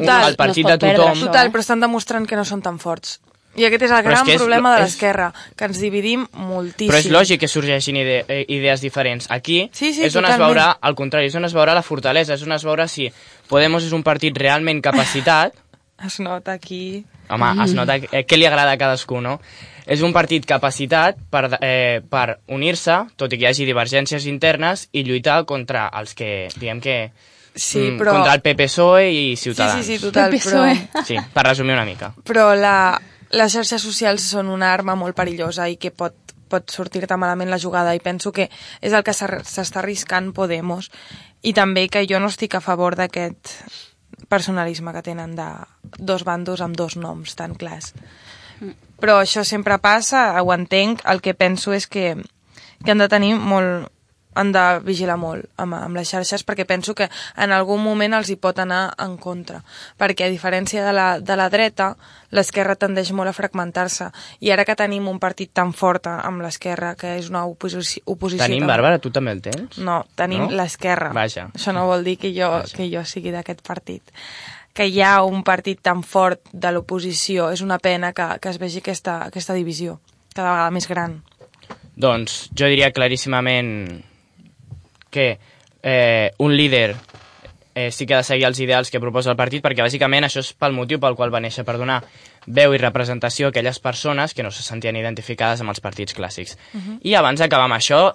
Total. 0.00 0.28
el 0.30 0.36
partit 0.36 0.64
No 0.64 0.70
es 0.70 0.74
de 0.74 0.78
perdre 0.86 0.96
tothom. 0.96 1.12
això. 1.18 1.26
Total, 1.26 1.46
eh? 1.46 1.50
però 1.52 1.60
estan 1.60 1.80
demostrant 1.80 2.26
que 2.26 2.36
no 2.36 2.44
són 2.44 2.62
tan 2.62 2.78
forts. 2.78 3.20
I 3.54 3.66
aquest 3.66 3.82
és 3.84 3.90
el 3.90 3.98
Però 3.98 4.00
és 4.00 4.14
gran 4.14 4.24
que 4.24 4.32
és- 4.32 4.40
problema 4.40 4.70
de 4.74 4.78
és- 4.80 4.84
l'esquerra, 4.88 5.32
que 5.54 5.64
ens 5.66 5.78
dividim 5.78 6.26
moltíssim. 6.32 6.88
Però 6.88 6.98
és 6.98 7.10
lògic 7.10 7.40
que 7.40 7.48
sorgeixin 7.48 7.96
ide 7.96 8.24
eh, 8.26 8.44
idees 8.48 8.80
diferents. 8.80 9.26
Aquí 9.30 9.68
Sí, 9.72 9.92
sí, 9.92 10.02
és 10.04 10.16
on 10.16 10.24
es 10.24 10.30
totalment. 10.30 10.48
veurà, 10.56 10.78
al 10.80 10.94
contrari, 10.94 11.26
és 11.26 11.34
on 11.34 11.44
es 11.44 11.52
veurà 11.54 11.74
la 11.74 11.82
fortalesa, 11.82 12.32
és 12.34 12.42
on 12.42 12.52
es 12.52 12.64
veurà 12.64 12.88
si 12.88 13.12
Podemos 13.48 13.84
és 13.84 13.92
un 13.92 14.02
partit 14.02 14.36
realment 14.36 14.80
capacitat, 14.80 15.52
Es 16.02 16.18
nota 16.18 16.52
aquí... 16.52 17.04
home, 17.28 17.44
Mm. 17.54 17.60
es 17.60 17.74
nota 17.74 17.96
eh, 17.96 18.24
què 18.26 18.36
li 18.38 18.46
agrada 18.46 18.72
a 18.72 18.78
cadascú, 18.78 19.20
no? 19.20 19.38
És 19.86 20.00
un 20.00 20.12
partit 20.12 20.44
capacitat 20.46 21.16
per, 21.30 21.58
eh, 21.60 22.00
per 22.08 22.38
unir-se, 22.48 22.96
tot 23.16 23.32
i 23.32 23.36
que 23.36 23.44
hi 23.44 23.48
hagi 23.48 23.66
divergències 23.66 24.24
internes, 24.26 24.88
i 24.92 25.04
lluitar 25.04 25.44
contra 25.44 25.88
els 25.92 26.14
que, 26.14 26.48
diguem 26.56 26.80
que... 26.80 27.12
Sí, 27.54 27.78
mm, 27.90 27.98
però... 28.00 28.12
Contra 28.16 28.34
el 28.34 28.42
PPSOE 28.42 29.02
E 29.06 29.12
i 29.12 29.36
Sí, 29.36 29.42
Ciutadans. 29.50 29.84
sí, 29.86 29.96
sí, 29.98 30.02
total, 30.02 30.32
El 30.32 30.40
però, 30.40 30.62
PSOE. 30.64 31.04
Sí, 31.04 31.16
per 31.34 31.44
resumir 31.46 31.74
una 31.74 31.84
mica. 31.84 32.12
però 32.24 32.54
la, 32.56 33.00
les 33.30 33.52
xarxes 33.52 33.82
socials 33.82 34.22
són 34.22 34.48
una 34.48 34.72
arma 34.72 34.94
molt 34.96 35.14
perillosa 35.16 35.68
i 35.68 35.76
que 35.76 35.90
pot, 35.90 36.14
pot 36.48 36.70
sortir-te 36.70 37.16
malament 37.16 37.50
la 37.50 37.58
jugada 37.60 37.94
i 37.94 38.00
penso 38.00 38.32
que 38.32 38.48
és 38.80 38.92
el 38.92 39.02
que 39.04 39.12
s'està 39.12 39.78
arriscant 39.80 40.32
Podemos 40.32 40.90
i 41.42 41.52
també 41.52 41.88
que 41.88 42.06
jo 42.08 42.20
no 42.20 42.28
estic 42.28 42.54
a 42.54 42.60
favor 42.60 42.96
d'aquest 42.96 43.52
personalisme 44.28 44.92
que 44.92 45.02
tenen 45.02 45.34
de 45.36 45.46
dos 45.98 46.24
bandos 46.24 46.60
amb 46.60 46.76
dos 46.76 46.96
noms 46.96 47.34
tan 47.36 47.54
clars. 47.54 47.92
Però 49.00 49.16
això 49.20 49.42
sempre 49.44 49.78
passa, 49.82 50.40
ho 50.40 50.52
entenc, 50.54 51.00
el 51.10 51.20
que 51.20 51.34
penso 51.34 51.72
és 51.74 51.88
que, 51.90 52.14
que 52.84 52.90
han 52.92 52.98
de 53.02 53.08
tenir 53.10 53.34
molt 53.34 53.88
han 54.34 54.52
de 54.52 54.62
vigilar 54.84 55.16
molt 55.20 55.44
amb, 55.60 55.74
amb 55.74 55.96
les 55.96 56.08
xarxes 56.08 56.44
perquè 56.46 56.64
penso 56.66 56.94
que 56.94 57.08
en 57.36 57.52
algun 57.52 57.82
moment 57.84 58.14
els 58.14 58.30
hi 58.32 58.36
pot 58.36 58.58
anar 58.58 58.94
en 58.98 59.16
contra 59.18 59.62
perquè 60.00 60.26
a 60.26 60.32
diferència 60.32 60.84
de 60.86 60.92
la, 60.92 61.06
de 61.20 61.36
la 61.36 61.48
dreta 61.52 61.96
l'esquerra 62.32 62.76
tendeix 62.80 63.10
molt 63.12 63.28
a 63.28 63.34
fragmentar-se 63.36 64.10
i 64.40 64.50
ara 64.50 64.64
que 64.64 64.76
tenim 64.76 65.08
un 65.08 65.18
partit 65.20 65.50
tan 65.52 65.72
fort 65.76 66.06
amb 66.08 66.40
l'esquerra 66.40 66.94
que 66.96 67.16
és 67.18 67.28
una 67.28 67.44
oposició, 67.44 68.02
oposició 68.06 68.46
Tenim, 68.46 68.64
tan- 68.64 68.72
Bàrbara, 68.72 68.98
tu 68.98 69.10
també 69.10 69.32
el 69.36 69.42
tens? 69.42 69.76
no, 69.78 70.04
tenim 70.16 70.46
No? 70.46 70.50
l'esquerra. 70.50 71.12
Vaja. 71.12 71.50
Això 71.54 71.72
no 71.76 71.84
vol 71.86 72.02
dir 72.04 72.16
que 72.18 72.32
jo, 72.32 72.48
Vaja. 72.50 72.74
que 72.76 72.88
jo 72.90 73.04
sigui 73.04 73.30
d'aquest 73.30 73.60
partit. 73.62 74.02
Que 74.72 74.86
hi 74.88 75.02
ha 75.04 75.22
un 75.22 75.42
partit 75.44 75.78
tan 75.84 76.00
fort 76.02 76.40
de 76.52 76.72
l'oposició. 76.72 77.50
És 77.52 77.60
una 77.60 77.76
pena 77.78 78.14
que, 78.16 78.24
que 78.40 78.48
es 78.48 78.56
vegi 78.58 78.78
aquesta, 78.80 79.18
aquesta 79.26 79.52
divisió 79.52 79.98
cada 80.34 80.50
vegada 80.54 80.70
més 80.72 80.88
gran. 80.88 81.18
Doncs 81.94 82.48
jo 82.56 82.66
diria 82.72 82.90
claríssimament 82.90 84.02
que 85.12 85.38
eh, 85.82 86.32
un 86.38 86.56
líder 86.56 86.96
eh, 87.74 87.90
sí 87.92 88.04
que 88.06 88.14
ha 88.14 88.18
de 88.18 88.24
seguir 88.24 88.44
els 88.48 88.58
ideals 88.60 88.90
que 88.90 89.00
proposa 89.00 89.30
el 89.32 89.36
partit, 89.38 89.62
perquè 89.64 89.84
bàsicament 89.84 90.24
això 90.26 90.40
és 90.42 90.50
pel 90.52 90.72
motiu 90.76 90.98
pel 91.00 91.14
qual 91.16 91.32
va 91.32 91.40
néixer, 91.40 91.64
per 91.64 91.76
donar 91.80 92.02
veu 92.46 92.74
i 92.74 92.78
representació 92.80 93.46
a 93.48 93.50
aquelles 93.52 93.78
persones 93.80 94.34
que 94.34 94.42
no 94.42 94.50
se 94.50 94.62
sentien 94.66 94.96
identificades 94.98 95.60
amb 95.62 95.70
els 95.72 95.80
partits 95.80 96.16
clàssics. 96.16 96.56
Uh 96.74 96.80
-huh. 96.80 96.98
I 97.02 97.14
abans 97.14 97.38
d'acabar 97.40 97.64
amb 97.70 97.74
això, 97.78 98.12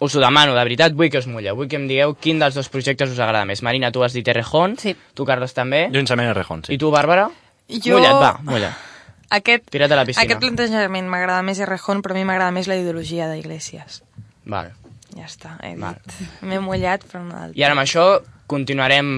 us 0.00 0.14
ho 0.16 0.20
demano, 0.20 0.54
de 0.54 0.62
veritat, 0.64 0.92
vull 0.92 1.08
que 1.10 1.18
us 1.18 1.26
mulleu, 1.26 1.54
vull 1.56 1.68
que 1.68 1.76
em 1.76 1.86
digueu 1.88 2.14
quin 2.14 2.38
dels 2.38 2.54
dos 2.54 2.68
projectes 2.68 3.10
us 3.10 3.18
agrada 3.18 3.44
més. 3.44 3.62
Marina, 3.62 3.90
tu 3.92 4.02
has 4.02 4.12
dit 4.12 4.26
Errejón, 4.28 4.76
Sí. 4.78 4.96
tu, 5.14 5.24
Carles, 5.24 5.54
també, 5.54 5.88
Jo 5.92 5.98
inicialment 5.98 6.28
a 6.30 6.34
Rejón, 6.34 6.64
sí. 6.64 6.74
i 6.74 6.78
tu, 6.78 6.90
Bàrbara? 6.90 7.30
Jo- 7.68 7.98
Mulla't, 7.98 8.20
va, 8.20 8.38
mulla. 8.42 8.76
Aquest, 9.30 9.70
Tira't 9.70 9.92
a 9.92 9.96
la 9.96 10.04
piscina. 10.04 10.24
aquest 10.24 10.40
plantejament 10.40 11.06
m'agrada 11.06 11.40
més 11.42 11.58
Errejón, 11.60 12.02
però 12.02 12.10
a 12.12 12.14
mi 12.14 12.24
m'agrada 12.24 12.50
més 12.50 12.66
la 12.66 12.74
ideologia 12.76 13.30
d'Iglesias. 13.30 14.02
Vale. 14.44 14.72
Ja 15.20 15.28
està, 15.28 15.54
he 15.66 15.74
dit. 15.76 16.18
M'he 16.48 16.60
mullat, 16.64 17.04
però 17.04 17.22
no 17.26 17.36
del 17.44 17.56
I 17.58 17.66
ara 17.66 17.76
amb 17.76 17.84
això 17.84 18.06
continuarem 18.50 19.10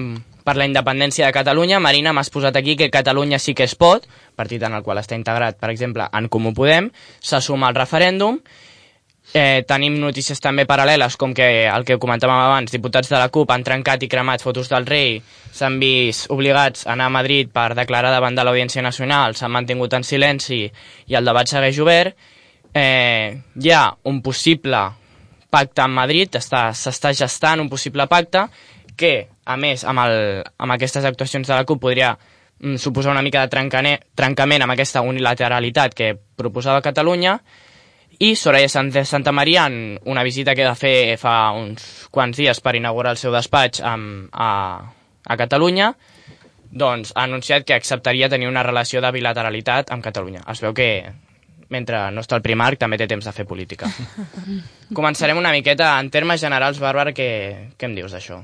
per 0.43 0.57
la 0.59 0.67
independència 0.67 1.25
de 1.25 1.35
Catalunya. 1.35 1.79
Marina, 1.79 2.11
m'has 2.11 2.29
posat 2.33 2.59
aquí 2.59 2.75
que 2.75 2.91
Catalunya 2.91 3.39
sí 3.39 3.55
que 3.55 3.63
es 3.63 3.77
pot, 3.79 4.05
partit 4.35 4.63
en 4.67 4.75
el 4.75 4.83
qual 4.83 4.99
està 4.99 5.15
integrat, 5.15 5.57
per 5.61 5.71
exemple, 5.71 6.09
en 6.11 6.27
Comú 6.27 6.51
Podem, 6.53 6.91
se 7.23 7.39
suma 7.41 7.71
al 7.71 7.79
referèndum, 7.79 8.41
Eh, 9.33 9.63
tenim 9.65 9.95
notícies 9.97 10.37
també 10.43 10.65
paral·leles, 10.69 11.15
com 11.17 11.31
que 11.33 11.45
el 11.65 11.85
que 11.87 11.95
comentàvem 11.97 12.37
abans, 12.37 12.73
diputats 12.73 13.09
de 13.09 13.17
la 13.17 13.31
CUP 13.33 13.49
han 13.49 13.63
trencat 13.65 14.03
i 14.03 14.09
cremat 14.11 14.43
fotos 14.43 14.67
del 14.69 14.85
rei, 14.85 15.15
s'han 15.55 15.79
vist 15.81 16.27
obligats 16.33 16.83
a 16.85 16.91
anar 16.93 17.07
a 17.07 17.13
Madrid 17.15 17.49
per 17.49 17.71
declarar 17.73 18.11
davant 18.13 18.35
de 18.35 18.43
l'Audiència 18.45 18.83
Nacional, 18.85 19.33
s'han 19.33 19.55
mantingut 19.55 19.95
en 19.97 20.05
silenci 20.05 20.59
i 20.67 21.17
el 21.17 21.25
debat 21.25 21.49
segueix 21.49 21.79
obert. 21.81 22.13
Eh, 22.75 23.39
hi 23.55 23.71
ha 23.71 23.87
un 24.11 24.21
possible 24.21 24.83
pacte 25.53 25.83
amb 25.85 25.99
Madrid, 26.01 26.39
està- 26.39 26.71
s'està 26.73 27.13
gestant 27.13 27.61
un 27.61 27.69
possible 27.69 28.07
pacte 28.09 28.47
que, 28.97 29.13
a 29.45 29.57
més, 29.57 29.83
amb, 29.85 30.01
el, 30.05 30.41
amb 30.57 30.75
aquestes 30.75 31.05
actuacions 31.05 31.47
de 31.47 31.53
la 31.53 31.65
CUP 31.69 31.81
podria 31.81 32.13
mm, 32.17 32.77
suposar 32.81 33.13
una 33.13 33.23
mica 33.25 33.45
de 33.45 33.53
trencament 34.15 34.65
amb 34.65 34.73
aquesta 34.73 35.01
unilateralitat 35.05 35.93
que 35.97 36.13
proposava 36.37 36.81
Catalunya, 36.85 37.37
i 38.19 38.35
Soraya 38.37 38.69
Sánchez 38.69 39.09
Santa 39.09 39.31
Maria, 39.31 39.65
en 39.65 39.99
una 40.05 40.23
visita 40.23 40.53
que 40.55 40.63
ha 40.63 40.73
de 40.73 40.79
fer 40.79 41.17
fa 41.17 41.51
uns 41.57 42.07
quants 42.13 42.37
dies 42.37 42.61
per 42.61 42.75
inaugurar 42.77 43.15
el 43.15 43.19
seu 43.19 43.33
despatx 43.33 43.81
amb, 43.81 44.29
a, 44.31 44.49
a 45.25 45.37
Catalunya, 45.37 45.93
doncs 46.73 47.13
ha 47.15 47.25
anunciat 47.25 47.65
que 47.65 47.75
acceptaria 47.75 48.29
tenir 48.29 48.47
una 48.49 48.63
relació 48.63 49.01
de 49.01 49.11
bilateralitat 49.11 49.91
amb 49.91 50.05
Catalunya. 50.05 50.45
Es 50.49 50.61
veu 50.61 50.73
que 50.77 50.87
mentre 51.73 52.05
no 52.13 52.21
està 52.21 52.37
el 52.37 52.45
Primark 52.45 52.79
també 52.81 52.99
té 53.01 53.07
temps 53.09 53.25
de 53.25 53.33
fer 53.35 53.47
política. 53.49 53.89
Començarem 54.97 55.39
una 55.39 55.53
miqueta 55.55 55.95
en 55.99 56.11
termes 56.13 56.41
generals, 56.43 56.81
Bàrbara, 56.83 57.15
què, 57.17 57.29
què 57.77 57.89
em 57.89 57.97
dius 57.97 58.13
d'això? 58.13 58.43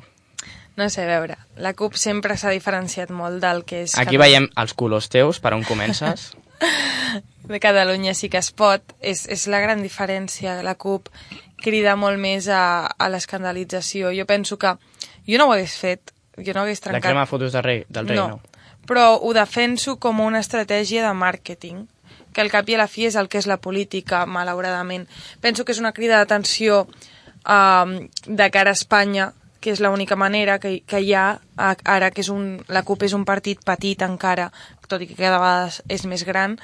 No 0.80 0.88
sé, 0.90 1.04
a 1.04 1.10
veure, 1.10 1.36
la 1.60 1.74
CUP 1.76 1.98
sempre 2.00 2.38
s'ha 2.40 2.54
diferenciat 2.56 3.10
molt 3.12 3.42
del 3.44 3.66
que 3.68 3.84
és... 3.84 3.98
Aquí 3.98 4.16
Catalunya. 4.16 4.22
veiem 4.24 4.46
els 4.64 4.74
colors 4.80 5.10
teus, 5.12 5.42
per 5.44 5.52
on 5.58 5.66
comences. 5.68 6.30
de 7.52 7.60
Catalunya 7.60 8.14
sí 8.16 8.30
que 8.32 8.40
es 8.40 8.52
pot, 8.56 8.94
és, 9.02 9.26
és 9.28 9.44
la 9.52 9.60
gran 9.60 9.84
diferència. 9.84 10.62
La 10.64 10.78
CUP 10.80 11.10
crida 11.60 11.98
molt 12.00 12.22
més 12.22 12.48
a, 12.48 12.88
a 12.88 13.10
l'escandalització. 13.12 14.14
Jo 14.16 14.24
penso 14.30 14.56
que 14.62 14.76
jo 15.28 15.42
no 15.42 15.50
ho 15.50 15.56
hagués 15.58 15.76
fet, 15.82 16.14
jo 16.38 16.56
no 16.56 16.64
hagués 16.64 16.80
La 16.80 16.92
trencat... 16.92 17.10
crema 17.10 17.26
de 17.26 17.32
fotos 17.34 17.58
del 17.58 17.66
rei, 17.66 17.84
del 17.90 18.08
rei 18.08 18.20
no. 18.22 18.28
no. 18.38 18.64
Però 18.88 19.12
ho 19.20 19.34
defenso 19.36 19.98
com 20.02 20.24
una 20.24 20.40
estratègia 20.40 21.04
de 21.06 21.12
màrqueting, 21.14 21.84
que 22.34 22.42
al 22.42 22.52
cap 22.52 22.70
i 22.70 22.78
a 22.78 22.84
la 22.84 22.90
fi 22.92 23.08
és 23.10 23.18
el 23.20 23.30
que 23.30 23.40
és 23.42 23.48
la 23.50 23.60
política, 23.62 24.26
malauradament. 24.26 25.08
Penso 25.42 25.66
que 25.66 25.74
és 25.76 25.82
una 25.82 25.94
crida 25.94 26.20
d'atenció 26.20 26.86
um, 26.86 27.96
de 28.26 28.50
cara 28.54 28.74
a 28.74 28.78
Espanya, 28.78 29.32
que 29.60 29.74
és 29.74 29.82
l'única 29.84 30.16
manera 30.16 30.58
que, 30.60 30.80
que 30.88 31.02
hi 31.04 31.12
ha 31.14 31.40
ara 31.58 32.12
que 32.16 32.24
és 32.24 32.30
un, 32.32 32.62
la 32.72 32.86
CUP 32.88 33.04
és 33.04 33.16
un 33.16 33.26
partit 33.28 33.60
petit 33.66 34.02
encara, 34.06 34.48
tot 34.88 35.04
i 35.04 35.10
que 35.10 35.18
cada 35.18 35.38
vegada 35.42 35.84
és 35.92 36.06
més 36.08 36.24
gran, 36.26 36.56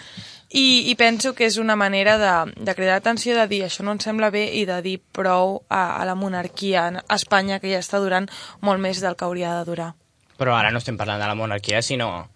i, 0.50 0.86
i 0.88 0.96
penso 0.96 1.34
que 1.36 1.48
és 1.50 1.58
una 1.60 1.76
manera 1.76 2.16
de, 2.22 2.54
de 2.56 2.76
cridar 2.78 3.02
atenció, 3.02 3.36
de 3.36 3.48
dir 3.52 3.66
això 3.66 3.84
no 3.84 3.96
ens 3.96 4.08
sembla 4.08 4.32
bé 4.32 4.46
i 4.56 4.64
de 4.70 4.80
dir 4.86 5.00
prou 5.12 5.60
a, 5.68 5.98
a 6.00 6.06
la 6.08 6.16
monarquia 6.16 6.88
a 7.02 7.18
Espanya, 7.20 7.60
que 7.60 7.74
ja 7.74 7.82
està 7.84 8.00
durant 8.00 8.30
molt 8.62 8.80
més 8.80 9.04
del 9.04 9.20
que 9.20 9.28
hauria 9.28 9.58
de 9.60 9.68
durar. 9.68 9.92
Però 10.40 10.56
ara 10.56 10.72
no 10.72 10.80
estem 10.80 10.98
parlant 11.00 11.20
de 11.20 11.28
la 11.28 11.36
monarquia, 11.36 11.82
sinó 11.84 12.30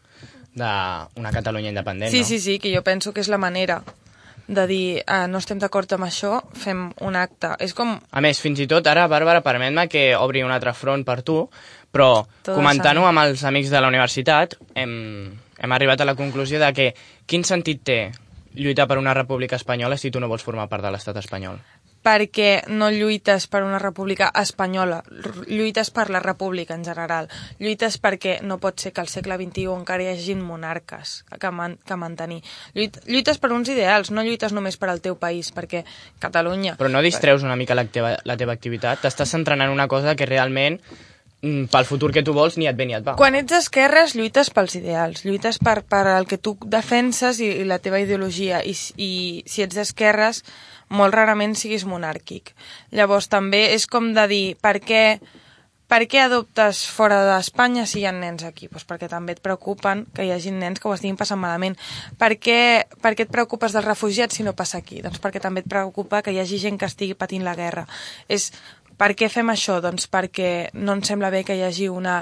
d'una 0.56 1.32
Catalunya 1.32 1.70
independent, 1.70 2.12
Sí, 2.12 2.20
no? 2.22 2.26
sí, 2.26 2.40
sí, 2.40 2.60
que 2.60 2.74
jo 2.76 2.84
penso 2.84 3.14
que 3.14 3.22
és 3.22 3.30
la 3.30 3.38
manera 3.38 3.82
de 4.50 4.66
dir 4.68 4.86
eh, 5.06 5.28
no 5.30 5.38
estem 5.38 5.60
d'acord 5.62 5.92
amb 5.94 6.08
això, 6.08 6.40
fem 6.58 6.88
un 7.06 7.16
acte. 7.16 7.52
És 7.62 7.76
com... 7.78 8.00
A 8.12 8.22
més, 8.22 8.40
fins 8.42 8.60
i 8.60 8.68
tot 8.68 8.88
ara, 8.90 9.08
Bàrbara, 9.08 9.44
permet-me 9.46 9.88
que 9.88 10.16
obri 10.18 10.42
un 10.44 10.52
altre 10.52 10.74
front 10.74 11.06
per 11.06 11.22
tu, 11.22 11.44
però 11.94 12.26
comentant-ho 12.46 13.06
amb 13.06 13.22
els 13.28 13.44
amics 13.46 13.70
de 13.70 13.82
la 13.82 13.92
universitat, 13.92 14.58
hem, 14.74 15.30
hem 15.58 15.72
arribat 15.78 16.02
a 16.02 16.10
la 16.10 16.18
conclusió 16.18 16.60
de 16.60 16.74
que 16.74 16.90
quin 17.30 17.46
sentit 17.46 17.84
té 17.86 18.00
lluitar 18.58 18.88
per 18.90 18.98
una 18.98 19.14
república 19.14 19.56
espanyola 19.56 19.98
si 19.98 20.10
tu 20.10 20.20
no 20.20 20.28
vols 20.28 20.44
formar 20.44 20.68
part 20.68 20.84
de 20.84 20.92
l'estat 20.92 21.18
espanyol? 21.22 21.60
Perquè 22.04 22.64
no 22.72 22.90
lluites 22.94 23.48
per 23.52 23.64
una 23.64 23.80
república 23.82 24.30
espanyola, 24.42 25.02
lluites 25.48 25.92
per 25.92 26.10
la 26.10 26.22
república 26.24 26.76
en 26.78 26.86
general, 26.88 27.30
lluites 27.60 28.00
perquè 28.02 28.40
no 28.42 28.60
pot 28.62 28.80
ser 28.80 28.94
que 28.94 29.04
al 29.04 29.12
segle 29.12 29.38
XXI 29.40 29.68
encara 29.76 30.06
hi 30.06 30.12
hagin 30.14 30.42
monarques 30.46 31.24
que, 31.36 31.52
man 31.52 31.78
que 31.86 32.00
mantenir. 32.00 32.42
Lluit 32.74 33.02
lluites 33.06 33.38
per 33.42 33.52
uns 33.56 33.70
ideals, 33.70 34.12
no 34.12 34.24
lluites 34.24 34.56
només 34.56 34.80
per 34.80 34.90
al 34.94 35.04
teu 35.04 35.20
país, 35.20 35.52
perquè 35.56 35.84
Catalunya... 36.20 36.76
Però 36.80 36.90
no 36.92 37.04
distreus 37.06 37.44
una 37.44 37.58
mica 37.60 37.78
la 37.78 37.86
teva, 37.88 38.16
la 38.28 38.38
teva 38.40 38.56
activitat? 38.56 39.04
T'estàs 39.04 39.32
centrant 39.36 39.62
en 39.64 39.74
una 39.74 39.88
cosa 39.92 40.16
que 40.16 40.28
realment, 40.30 40.80
pel 41.42 41.86
futur 41.88 42.12
que 42.12 42.24
tu 42.26 42.34
vols, 42.36 42.58
ni 42.60 42.68
et 42.68 42.76
ve 42.76 42.86
ni 42.86 42.96
et 42.98 43.06
va. 43.06 43.16
Quan 43.20 43.38
ets 43.40 43.52
d'esquerres, 43.54 44.16
lluites 44.18 44.52
pels 44.52 44.76
ideals, 44.76 45.24
lluites 45.24 45.60
per, 45.64 45.80
per 45.88 46.04
el 46.18 46.28
que 46.28 46.38
tu 46.38 46.58
defenses 46.68 47.40
i, 47.40 47.48
i 47.62 47.68
la 47.68 47.80
teva 47.80 48.02
ideologia, 48.04 48.60
i, 48.64 48.76
i 49.00 49.12
si 49.48 49.64
ets 49.64 49.78
d'esquerres, 49.80 50.44
molt 50.90 51.16
rarament 51.16 51.56
siguis 51.56 51.86
monàrquic. 51.88 52.52
Llavors 52.92 53.30
també 53.32 53.70
és 53.76 53.88
com 53.88 54.12
de 54.16 54.26
dir, 54.28 54.46
per 54.60 54.80
què, 54.84 55.04
per 55.90 56.04
què 56.06 56.26
adoptes 56.26 56.84
fora 56.92 57.22
d'Espanya 57.26 57.88
si 57.90 58.02
hi 58.02 58.08
ha 58.10 58.14
nens 58.14 58.44
aquí? 58.46 58.68
Pues 58.70 58.84
perquè 58.90 59.08
també 59.10 59.38
et 59.38 59.44
preocupen 59.46 60.04
que 60.14 60.26
hi 60.28 60.34
hagi 60.36 60.52
nens 60.54 60.82
que 60.82 60.90
ho 60.90 60.94
estiguin 60.94 61.18
passant 61.18 61.40
malament. 61.42 61.78
Per 62.20 62.36
què, 62.38 62.60
per 63.02 63.16
què 63.16 63.26
et 63.26 63.32
preocupes 63.34 63.74
dels 63.74 63.88
refugiats 63.88 64.38
si 64.38 64.46
no 64.46 64.54
passa 64.58 64.84
aquí? 64.84 65.00
Doncs 65.06 65.22
perquè 65.24 65.42
també 65.42 65.64
et 65.64 65.72
preocupa 65.72 66.22
que 66.22 66.36
hi 66.36 66.42
hagi 66.44 66.60
gent 66.62 66.78
que 66.78 66.90
estigui 66.90 67.18
patint 67.18 67.48
la 67.48 67.56
guerra. 67.58 67.88
És, 68.28 68.52
per 69.00 69.14
què 69.16 69.30
fem 69.32 69.50
això? 69.54 69.80
Doncs 69.84 70.10
perquè 70.12 70.70
no 70.76 70.98
ens 70.98 71.08
sembla 71.08 71.32
bé 71.34 71.46
que 71.48 71.56
hi 71.56 71.64
hagi 71.64 71.88
una, 71.90 72.20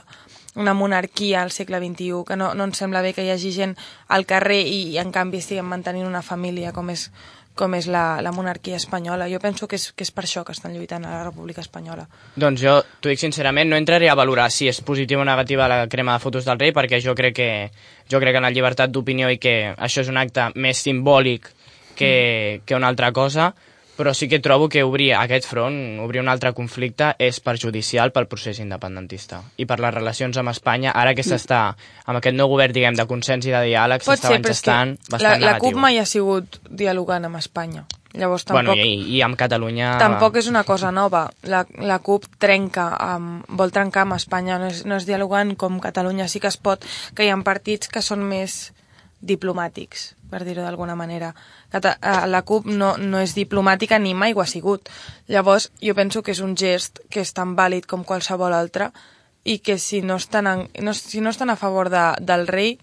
una 0.57 0.75
monarquia 0.77 1.41
al 1.41 1.51
segle 1.51 1.79
XXI, 1.81 2.23
que 2.27 2.37
no, 2.37 2.53
no 2.53 2.67
ens 2.69 2.77
sembla 2.83 3.01
bé 3.05 3.15
que 3.17 3.25
hi 3.25 3.33
hagi 3.33 3.53
gent 3.55 3.73
al 4.13 4.27
carrer 4.29 4.61
i, 4.65 4.79
i 4.93 5.01
en 5.01 5.11
canvi 5.13 5.41
estiguem 5.41 5.67
mantenint 5.69 6.07
una 6.07 6.23
família 6.25 6.73
com 6.75 6.89
és, 6.93 7.07
com 7.57 7.73
és 7.77 7.89
la, 7.89 8.21
la 8.25 8.31
monarquia 8.31 8.77
espanyola. 8.77 9.27
Jo 9.29 9.41
penso 9.43 9.67
que 9.67 9.77
és, 9.77 9.89
que 9.97 10.05
és 10.05 10.13
per 10.13 10.25
això 10.25 10.45
que 10.45 10.53
estan 10.55 10.73
lluitant 10.77 11.05
a 11.05 11.13
la 11.15 11.23
República 11.25 11.61
Espanyola. 11.65 12.07
Doncs 12.37 12.61
jo 12.61 12.77
t'ho 13.01 13.13
dic 13.13 13.21
sincerament, 13.21 13.69
no 13.69 13.79
entraré 13.79 14.09
a 14.09 14.17
valorar 14.17 14.49
si 14.53 14.69
és 14.69 14.81
positiva 14.85 15.25
o 15.25 15.27
negativa 15.27 15.69
la 15.69 15.83
crema 15.89 16.17
de 16.17 16.23
fotos 16.25 16.45
del 16.47 16.61
rei, 16.61 16.73
perquè 16.77 17.01
jo 17.03 17.17
crec 17.17 17.37
que, 17.37 17.51
jo 18.09 18.21
crec 18.23 18.37
en 18.37 18.47
la 18.47 18.53
llibertat 18.53 18.93
d'opinió 18.93 19.29
i 19.33 19.41
que 19.41 19.57
això 19.73 20.05
és 20.05 20.13
un 20.13 20.21
acte 20.21 20.51
més 20.55 20.85
simbòlic 20.85 21.49
que, 21.97 22.61
que 22.65 22.77
una 22.77 22.89
altra 22.93 23.11
cosa, 23.11 23.51
però 23.97 24.13
sí 24.13 24.29
que 24.29 24.39
trobo 24.39 24.69
que 24.69 24.83
obrir 24.85 25.11
aquest 25.17 25.49
front, 25.49 25.99
obrir 26.03 26.21
un 26.21 26.29
altre 26.29 26.53
conflicte, 26.53 27.11
és 27.19 27.41
perjudicial 27.43 28.13
pel 28.15 28.29
procés 28.29 28.61
independentista 28.63 29.41
i 29.57 29.65
per 29.65 29.79
les 29.83 29.93
relacions 29.93 30.37
amb 30.37 30.53
Espanya, 30.53 30.93
ara 30.93 31.15
que 31.17 31.25
s'està 31.25 31.61
amb 32.05 32.19
aquest 32.19 32.37
nou 32.37 32.51
govern, 32.53 32.75
diguem, 32.77 32.95
de 32.97 33.07
consens 33.09 33.47
i 33.49 33.53
de 33.53 33.63
diàleg, 33.71 34.05
s'està 34.05 34.37
gestant 34.45 34.95
la, 34.95 35.17
bastant 35.17 35.31
la 35.33 35.37
negatiu. 35.47 35.65
CUP 35.65 35.81
mai 35.81 35.97
ha 35.97 36.05
sigut 36.05 36.59
dialogant 36.69 37.25
amb 37.27 37.41
Espanya. 37.41 37.87
Llavors 38.17 38.45
Bueno, 38.47 38.71
tampoc... 38.71 38.85
i, 38.85 39.17
i 39.17 39.21
amb 39.25 39.37
Catalunya... 39.37 39.91
Tampoc 40.01 40.39
és 40.41 40.47
una 40.49 40.63
cosa 40.65 40.91
nova. 40.95 41.27
La, 41.49 41.65
la 41.85 41.99
CUP 42.05 42.25
trenca, 42.41 42.89
amb, 43.03 43.45
vol 43.59 43.73
trencar 43.75 44.05
amb 44.05 44.17
Espanya, 44.17 44.57
no 44.61 44.71
és, 44.71 44.85
no 44.87 44.97
és 44.97 45.05
dialogant 45.09 45.53
com 45.59 45.81
Catalunya 45.83 46.29
sí 46.31 46.41
que 46.41 46.49
es 46.49 46.57
pot, 46.57 46.85
que 47.13 47.27
hi 47.27 47.33
ha 47.33 47.37
partits 47.45 47.91
que 47.91 48.01
són 48.01 48.25
més 48.25 48.71
diplomàtics, 49.19 50.13
per 50.29 50.43
dir-ho 50.45 50.61
d'alguna 50.61 50.95
manera. 50.95 51.33
Eh, 51.73 51.93
la 52.27 52.41
CUP 52.45 52.67
no, 52.69 52.95
no 52.97 53.21
és 53.23 53.33
diplomàtica 53.35 53.99
ni 53.99 54.13
mai 54.13 54.33
ho 54.33 54.41
ha 54.41 54.49
sigut. 54.49 54.89
Llavors, 55.27 55.71
jo 55.81 55.95
penso 55.97 56.23
que 56.23 56.35
és 56.35 56.41
un 56.43 56.55
gest 56.57 57.01
que 57.09 57.23
és 57.25 57.33
tan 57.33 57.55
vàlid 57.57 57.87
com 57.89 58.05
qualsevol 58.05 58.53
altre 58.53 58.91
i 59.43 59.59
que 59.59 59.77
si 59.79 60.01
no 60.01 60.17
estan, 60.19 60.47
en, 60.47 60.67
no, 60.83 60.93
si 60.93 61.21
no 61.21 61.31
estan 61.31 61.49
a 61.49 61.55
favor 61.55 61.89
de, 61.89 62.05
del 62.21 62.47
rei, 62.47 62.77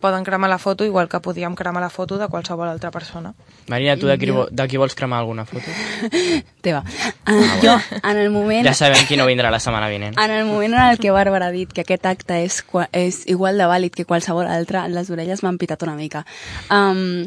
poden 0.00 0.24
cremar 0.24 0.50
la 0.50 0.58
foto 0.58 0.84
igual 0.84 1.08
que 1.08 1.20
podíem 1.20 1.54
cremar 1.54 1.82
la 1.82 1.90
foto 1.90 2.18
de 2.18 2.28
qualsevol 2.28 2.68
altra 2.68 2.90
persona. 2.90 3.34
Marina, 3.68 3.96
tu 3.96 4.06
d'aquí 4.06 4.26
vo- 4.30 4.48
d'aquí 4.50 4.76
vols 4.76 4.94
cremar 4.94 5.20
alguna 5.20 5.44
foto? 5.46 5.64
Teva. 6.60 6.84
Uh, 7.26 7.42
jo, 7.62 7.74
en 8.02 8.16
el 8.16 8.30
moment... 8.30 8.64
Ja 8.66 8.74
sabem 8.74 9.06
qui 9.08 9.16
no 9.16 9.26
vindrà 9.26 9.50
la 9.50 9.58
setmana 9.60 9.88
vinent. 9.88 10.18
En 10.18 10.30
el 10.30 10.44
moment 10.46 10.74
en 10.74 10.82
el 10.90 10.98
que 10.98 11.10
Bàrbara 11.10 11.46
ha 11.48 11.54
dit 11.54 11.72
que 11.72 11.82
aquest 11.86 12.06
acte 12.06 12.42
és, 12.44 12.62
és 12.92 13.22
igual 13.26 13.58
de 13.58 13.66
vàlid 13.66 13.94
que 13.96 14.04
qualsevol 14.04 14.46
altre, 14.46 14.84
les 14.88 15.10
orelles 15.10 15.42
m'han 15.42 15.58
pitat 15.58 15.82
una 15.82 15.94
mica. 15.96 16.24
Um, 16.70 17.26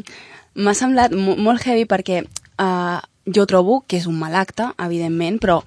M'ha 0.54 0.72
semblat 0.74 1.12
mo- 1.14 1.36
molt 1.38 1.62
heavy 1.66 1.84
perquè 1.86 2.24
uh, 2.24 2.98
jo 3.34 3.46
trobo 3.46 3.80
que 3.86 3.98
és 4.00 4.08
un 4.10 4.18
mal 4.18 4.34
acte, 4.34 4.70
evidentment, 4.78 5.38
però 5.42 5.60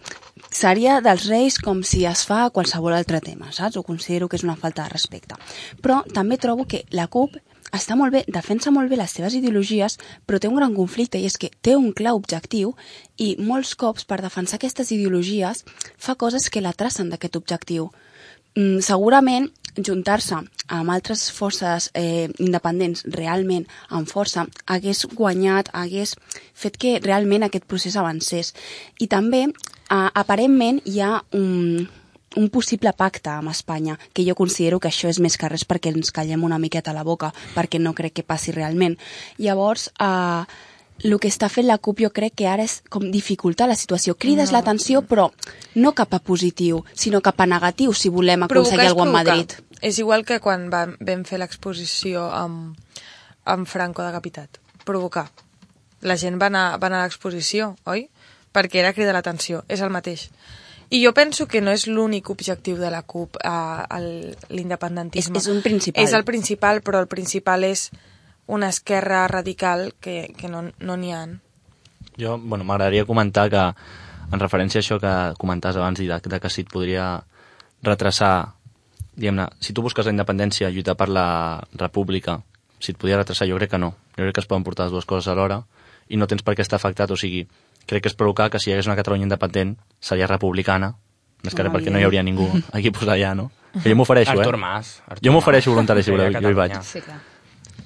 seria 0.54 1.00
dels 1.02 1.28
Reis 1.30 1.58
com 1.62 1.84
si 1.88 2.04
es 2.10 2.26
fa 2.28 2.44
a 2.46 2.52
qualsevol 2.54 2.96
altre 2.96 3.22
tema, 3.24 3.52
saps? 3.52 3.78
Ho 3.78 3.84
considero 3.84 4.30
que 4.30 4.38
és 4.38 4.46
una 4.46 4.58
falta 4.60 4.84
de 4.84 4.94
respecte. 4.94 5.40
Però 5.82 6.02
també 6.14 6.38
trobo 6.38 6.68
que 6.70 6.84
la 6.92 7.08
CUP 7.08 7.40
està 7.74 7.96
molt 7.98 8.14
bé, 8.14 8.22
defensa 8.30 8.72
molt 8.72 8.92
bé 8.92 9.00
les 9.00 9.12
seves 9.12 9.34
ideologies, 9.34 9.98
però 10.28 10.40
té 10.40 10.50
un 10.50 10.60
gran 10.60 10.76
conflicte 10.78 11.18
i 11.18 11.26
és 11.26 11.40
que 11.42 11.50
té 11.66 11.76
un 11.76 11.92
clar 11.98 12.14
objectiu 12.14 12.76
i 13.18 13.34
molts 13.42 13.74
cops 13.74 14.06
per 14.06 14.22
defensar 14.22 14.60
aquestes 14.60 14.92
ideologies 14.94 15.64
fa 15.98 16.14
coses 16.16 16.50
que 16.54 16.62
la 16.62 16.76
tracen 16.78 17.10
d'aquest 17.10 17.40
objectiu. 17.40 17.90
Mm, 18.54 18.84
segurament 18.86 19.50
juntar-se 19.78 20.38
amb 20.68 20.94
altres 20.94 21.30
forces 21.32 21.90
eh, 21.94 22.30
independents 22.40 23.04
realment 23.16 23.66
amb 23.90 24.10
força 24.10 24.46
hagués 24.66 25.06
guanyat, 25.14 25.72
hagués 25.74 26.16
fet 26.54 26.78
que 26.78 27.00
realment 27.04 27.44
aquest 27.44 27.66
procés 27.66 27.98
avancés. 27.98 28.54
I 29.00 29.08
també, 29.08 29.46
eh, 29.48 30.10
aparentment, 30.14 30.82
hi 30.86 31.00
ha 31.02 31.22
un, 31.34 31.88
un 32.36 32.50
possible 32.50 32.94
pacte 32.94 33.30
amb 33.30 33.50
Espanya, 33.50 33.98
que 34.14 34.26
jo 34.26 34.36
considero 34.36 34.80
que 34.80 34.90
això 34.90 35.10
és 35.10 35.20
més 35.20 35.38
que 35.38 35.50
res 35.50 35.66
perquè 35.66 35.94
ens 35.94 36.12
callem 36.12 36.44
una 36.44 36.60
miqueta 36.60 36.92
a 36.92 36.98
la 36.98 37.04
boca, 37.04 37.34
perquè 37.56 37.80
no 37.80 37.94
crec 37.94 38.20
que 38.20 38.28
passi 38.28 38.52
realment. 38.52 38.98
Llavors, 39.38 39.90
eh, 40.00 40.44
el 41.04 41.18
que 41.20 41.28
està 41.28 41.50
fent 41.52 41.68
la 41.68 41.78
CUP 41.82 42.04
jo 42.06 42.10
crec 42.16 42.36
que 42.40 42.48
ara 42.48 42.64
és 42.64 42.78
com 42.90 43.10
dificultar 43.12 43.68
la 43.68 43.76
situació. 43.76 44.16
Crides 44.16 44.52
no. 44.52 44.58
l'atenció, 44.58 45.02
però 45.04 45.30
no 45.76 45.94
cap 45.98 46.14
a 46.14 46.22
positiu, 46.24 46.84
sinó 46.94 47.22
cap 47.22 47.42
a 47.42 47.48
negatiu, 47.50 47.94
si 47.94 48.10
volem 48.14 48.46
aconseguir 48.46 48.88
alguna 48.88 49.12
cosa 49.12 49.20
a 49.20 49.24
Madrid. 49.24 49.56
És 49.84 50.00
igual 50.00 50.24
que 50.24 50.40
quan 50.40 50.70
vam, 50.72 50.96
vam 51.04 51.24
fer 51.28 51.42
l'exposició 51.42 52.30
amb, 52.32 52.78
amb 53.44 53.68
Franco 53.68 54.06
decapitat. 54.06 54.62
Provocar. 54.88 55.28
La 56.04 56.16
gent 56.20 56.40
va 56.40 56.48
anar, 56.52 56.66
va 56.80 56.88
anar 56.88 57.02
a 57.04 57.10
l'exposició, 57.10 57.74
oi? 57.92 58.08
Perquè 58.56 58.80
era 58.80 58.94
cridar 58.96 59.16
l'atenció. 59.16 59.64
És 59.68 59.84
el 59.84 59.92
mateix. 59.92 60.30
I 60.94 61.02
jo 61.04 61.14
penso 61.18 61.48
que 61.50 61.60
no 61.64 61.74
és 61.74 61.88
l'únic 61.90 62.30
objectiu 62.30 62.78
de 62.78 62.92
la 62.94 63.02
CUP 63.02 63.40
eh, 63.42 64.32
l'independentisme. 64.54 65.40
És, 65.40 65.48
és 65.48 65.52
un 65.52 65.64
principal. 65.66 66.04
És 66.04 66.16
el 66.16 66.24
principal, 66.28 66.84
però 66.86 67.02
el 67.04 67.10
principal 67.12 67.66
és 67.68 67.90
una 68.48 68.70
esquerra 68.70 69.26
radical 69.28 69.94
que, 70.00 70.34
que 70.38 70.52
no 70.52 70.64
n'hi 70.68 70.74
no 70.80 70.98
ha. 71.18 71.24
Jo, 72.20 72.38
bueno, 72.38 72.64
m'agradaria 72.64 73.08
comentar 73.10 73.50
que, 73.50 73.64
en 74.32 74.40
referència 74.40 74.80
a 74.80 74.84
això 74.84 75.00
que 75.02 75.14
comentaves 75.40 75.80
abans 75.80 76.00
i 76.04 76.08
de, 76.08 76.20
de 76.30 76.40
que 76.40 76.52
si 76.52 76.64
et 76.64 76.72
podria 76.72 77.08
retrasar, 77.84 78.54
diguem-ne, 79.16 79.48
si 79.60 79.74
tu 79.74 79.84
busques 79.86 80.06
la 80.06 80.14
independència, 80.14 80.72
lluitar 80.74 80.96
per 81.00 81.10
la 81.10 81.28
república, 81.80 82.40
si 82.80 82.94
et 82.94 83.00
podia 83.00 83.18
retrasar, 83.20 83.48
jo 83.48 83.58
crec 83.60 83.72
que 83.72 83.80
no. 83.82 83.94
Jo 84.18 84.28
crec 84.28 84.36
que 84.38 84.44
es 84.44 84.50
poden 84.50 84.66
portar 84.66 84.88
les 84.88 84.96
dues 84.96 85.08
coses 85.10 85.30
alhora 85.32 85.64
i 86.10 86.20
no 86.20 86.28
tens 86.28 86.44
per 86.44 86.56
què 86.58 86.66
estar 86.66 86.80
afectat, 86.82 87.12
o 87.12 87.18
sigui, 87.20 87.46
crec 87.88 88.04
que 88.04 88.12
és 88.12 88.18
provocar 88.20 88.50
que 88.52 88.60
si 88.60 88.70
hi 88.70 88.76
hagués 88.76 88.90
una 88.90 88.98
Catalunya 89.00 89.28
independent 89.30 89.78
seria 90.04 90.28
republicana, 90.28 90.94
més 91.44 91.56
que 91.56 91.64
res 91.64 91.74
perquè 91.74 91.92
no 91.92 92.00
hi 92.00 92.08
hauria 92.08 92.24
ningú 92.24 92.50
aquí 92.76 92.92
posat 92.92 93.16
allà, 93.16 93.34
no? 93.40 93.50
Que 93.74 93.90
jo 93.90 93.98
m'ofereixo, 93.98 94.36
eh? 94.36 94.42
Artur 94.44 94.60
Mas. 94.62 94.98
Artur 95.08 95.26
jo 95.26 95.36
m'ofereixo 95.36 95.72
voluntari, 95.74 96.04
si 96.04 96.14
voleu, 96.14 96.34
jo 96.36 96.52
hi 96.52 96.60
vaig. 96.60 96.82
Sí, 96.86 97.02
clar. 97.02 97.22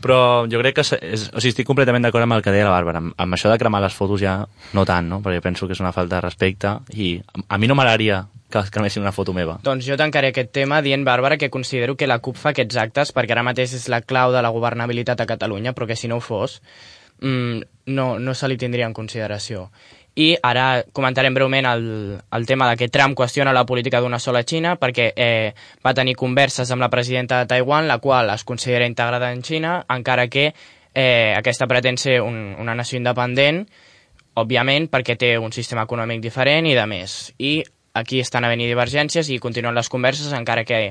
Però 0.01 0.45
jo 0.49 0.61
crec 0.61 0.77
que 0.77 0.85
és, 0.85 1.27
o 1.31 1.41
sigui, 1.41 1.53
estic 1.53 1.67
completament 1.67 2.05
d'acord 2.05 2.27
amb 2.27 2.37
el 2.37 2.43
que 2.45 2.53
deia 2.53 2.67
la 2.67 2.73
Bàrbara. 2.75 3.01
Amb, 3.03 3.13
amb 3.17 3.37
això 3.37 3.51
de 3.51 3.57
cremar 3.59 3.81
les 3.83 3.95
fotos 3.97 4.21
ja 4.21 4.39
no 4.77 4.85
tant, 4.85 5.07
no? 5.09 5.21
Perquè 5.25 5.41
penso 5.43 5.67
que 5.67 5.77
és 5.77 5.83
una 5.83 5.93
falta 5.95 6.17
de 6.17 6.25
respecte 6.25 6.77
i 6.93 7.15
a, 7.19 7.45
a 7.55 7.57
mi 7.57 7.69
no 7.69 7.77
m'agradaria 7.77 8.25
que 8.49 8.63
cremessin 8.71 9.03
una 9.03 9.11
foto 9.11 9.33
meva. 9.35 9.57
Doncs 9.63 9.87
jo 9.87 9.97
tancaré 9.99 10.31
aquest 10.31 10.53
tema 10.55 10.81
dient, 10.81 11.03
Bàrbara, 11.07 11.37
que 11.37 11.49
considero 11.51 11.97
que 11.97 12.07
la 12.07 12.19
CUP 12.23 12.37
fa 12.39 12.53
aquests 12.53 12.79
actes 12.79 13.11
perquè 13.15 13.35
ara 13.35 13.43
mateix 13.43 13.73
és 13.75 13.89
la 13.91 14.01
clau 14.01 14.31
de 14.35 14.43
la 14.43 14.53
governabilitat 14.55 15.19
a 15.19 15.27
Catalunya, 15.27 15.73
però 15.75 15.87
que 15.89 15.99
si 15.99 16.07
no 16.07 16.21
ho 16.21 16.23
fos, 16.23 16.61
mm, 17.19 17.59
no, 17.97 18.07
no 18.19 18.33
se 18.33 18.47
li 18.47 18.57
tindria 18.57 18.87
en 18.87 18.95
consideració. 18.95 19.67
I 20.17 20.31
ara 20.41 20.81
comentarem 20.97 21.35
breument 21.35 21.67
el, 21.69 21.83
el 22.17 22.45
tema 22.49 22.69
de 22.71 22.77
que 22.77 22.89
Trump 22.89 23.13
qüestiona 23.17 23.53
la 23.53 23.67
política 23.69 23.99
d'una 24.01 24.17
sola 24.17 24.41
Xina 24.41 24.73
perquè 24.81 25.11
eh, 25.13 25.53
va 25.85 25.93
tenir 25.93 26.15
converses 26.17 26.71
amb 26.73 26.81
la 26.81 26.89
presidenta 26.89 27.37
de 27.39 27.49
Taiwan, 27.51 27.85
la 27.87 27.99
qual 28.01 28.31
es 28.33 28.43
considera 28.43 28.87
integrada 28.89 29.31
en 29.31 29.43
Xina, 29.45 29.83
encara 29.93 30.25
que 30.27 30.47
eh, 30.49 31.33
aquesta 31.37 31.67
pretén 31.69 32.01
ser 32.01 32.21
un, 32.25 32.55
una 32.57 32.73
nació 32.73 32.97
independent, 32.97 33.67
òbviament 34.37 34.89
perquè 34.89 35.17
té 35.21 35.35
un 35.37 35.53
sistema 35.53 35.85
econòmic 35.85 36.23
diferent 36.23 36.65
i 36.65 36.73
de 36.77 36.85
més. 36.89 37.17
I 37.37 37.61
aquí 37.97 38.21
estan 38.21 38.45
havent-hi 38.45 38.69
divergències 38.69 39.29
i 39.29 39.37
continuen 39.41 39.77
les 39.77 39.89
converses, 39.89 40.33
encara 40.33 40.65
que 40.65 40.81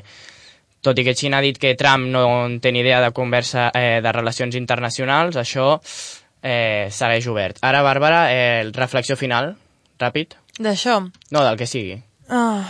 tot 0.86 0.98
i 0.98 1.04
que 1.06 1.16
Xina 1.18 1.40
ha 1.40 1.44
dit 1.44 1.58
que 1.58 1.74
Trump 1.74 2.06
no 2.14 2.22
en 2.44 2.60
té 2.62 2.70
ni 2.70 2.84
idea 2.84 3.00
de 3.02 3.10
conversa 3.10 3.72
eh, 3.74 3.98
de 4.02 4.14
relacions 4.14 4.54
internacionals, 4.54 5.34
això 5.34 5.80
eh, 6.46 6.88
segueix 6.94 7.26
obert. 7.28 7.58
Ara, 7.66 7.82
Bàrbara, 7.82 8.26
eh, 8.32 8.70
reflexió 8.72 9.16
final, 9.18 9.56
ràpid. 9.98 10.36
D'això, 10.58 11.00
No, 11.30 11.42
del 11.44 11.56
que 11.58 11.66
sigui. 11.66 11.98
ah, 12.30 12.62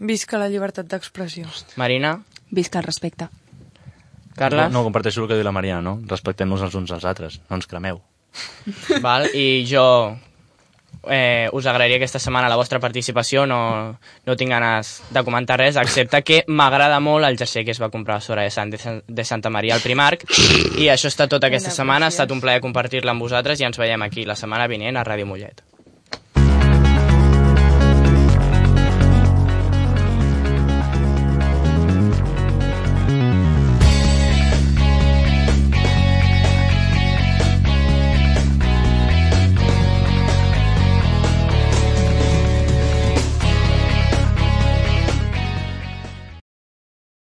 visca 0.00 0.38
la 0.38 0.48
llibertat 0.50 0.86
d'expressió. 0.90 1.46
Marina, 1.76 2.18
Visca 2.50 2.80
el 2.80 2.84
respecte. 2.84 3.28
Carles, 4.34 4.72
No, 4.72 4.80
no 4.80 4.84
comparteixo 4.84 5.22
el 5.22 5.28
que 5.28 5.36
diu 5.38 5.44
la 5.46 5.52
Mariana, 5.52 5.82
no? 5.82 6.00
Respectem-nos 6.10 6.62
els 6.66 6.74
uns 6.74 6.90
als 6.90 7.04
altres, 7.04 7.40
no 7.48 7.56
ens 7.56 7.66
cremeu. 7.70 8.00
val? 9.02 9.28
i 9.34 9.64
jo 9.70 10.16
eh, 11.08 11.48
us 11.52 11.66
agrairia 11.66 11.96
aquesta 11.96 12.18
setmana 12.18 12.48
la 12.48 12.58
vostra 12.58 12.80
participació, 12.80 13.46
no, 13.46 13.60
no 14.26 14.36
tinc 14.36 14.52
ganes 14.52 14.92
de 15.10 15.24
comentar 15.24 15.58
res, 15.60 15.78
excepte 15.80 16.22
que 16.26 16.42
m'agrada 16.48 17.00
molt 17.00 17.28
el 17.28 17.38
jersei 17.40 17.64
que 17.64 17.74
es 17.74 17.82
va 17.82 17.90
comprar 17.90 18.18
a 18.18 18.24
Sora 18.24 18.44
de, 18.46 18.50
Sant, 18.54 18.72
de, 18.72 18.78
Sant, 18.82 19.02
de 19.06 19.24
Santa 19.24 19.50
Maria 19.50 19.76
al 19.78 19.84
Primark, 19.84 20.26
i 20.78 20.90
això 20.92 21.10
està 21.12 21.28
tot 21.30 21.44
aquesta 21.44 21.72
setmana, 21.74 22.10
ha 22.10 22.14
estat 22.14 22.32
un 22.34 22.42
plaer 22.42 22.60
compartir-la 22.64 23.14
amb 23.14 23.28
vosaltres 23.28 23.60
i 23.60 23.68
ens 23.68 23.80
veiem 23.80 24.02
aquí 24.06 24.26
la 24.28 24.38
setmana 24.38 24.68
vinent 24.70 25.00
a 25.00 25.06
Ràdio 25.06 25.28
Mollet. 25.30 25.69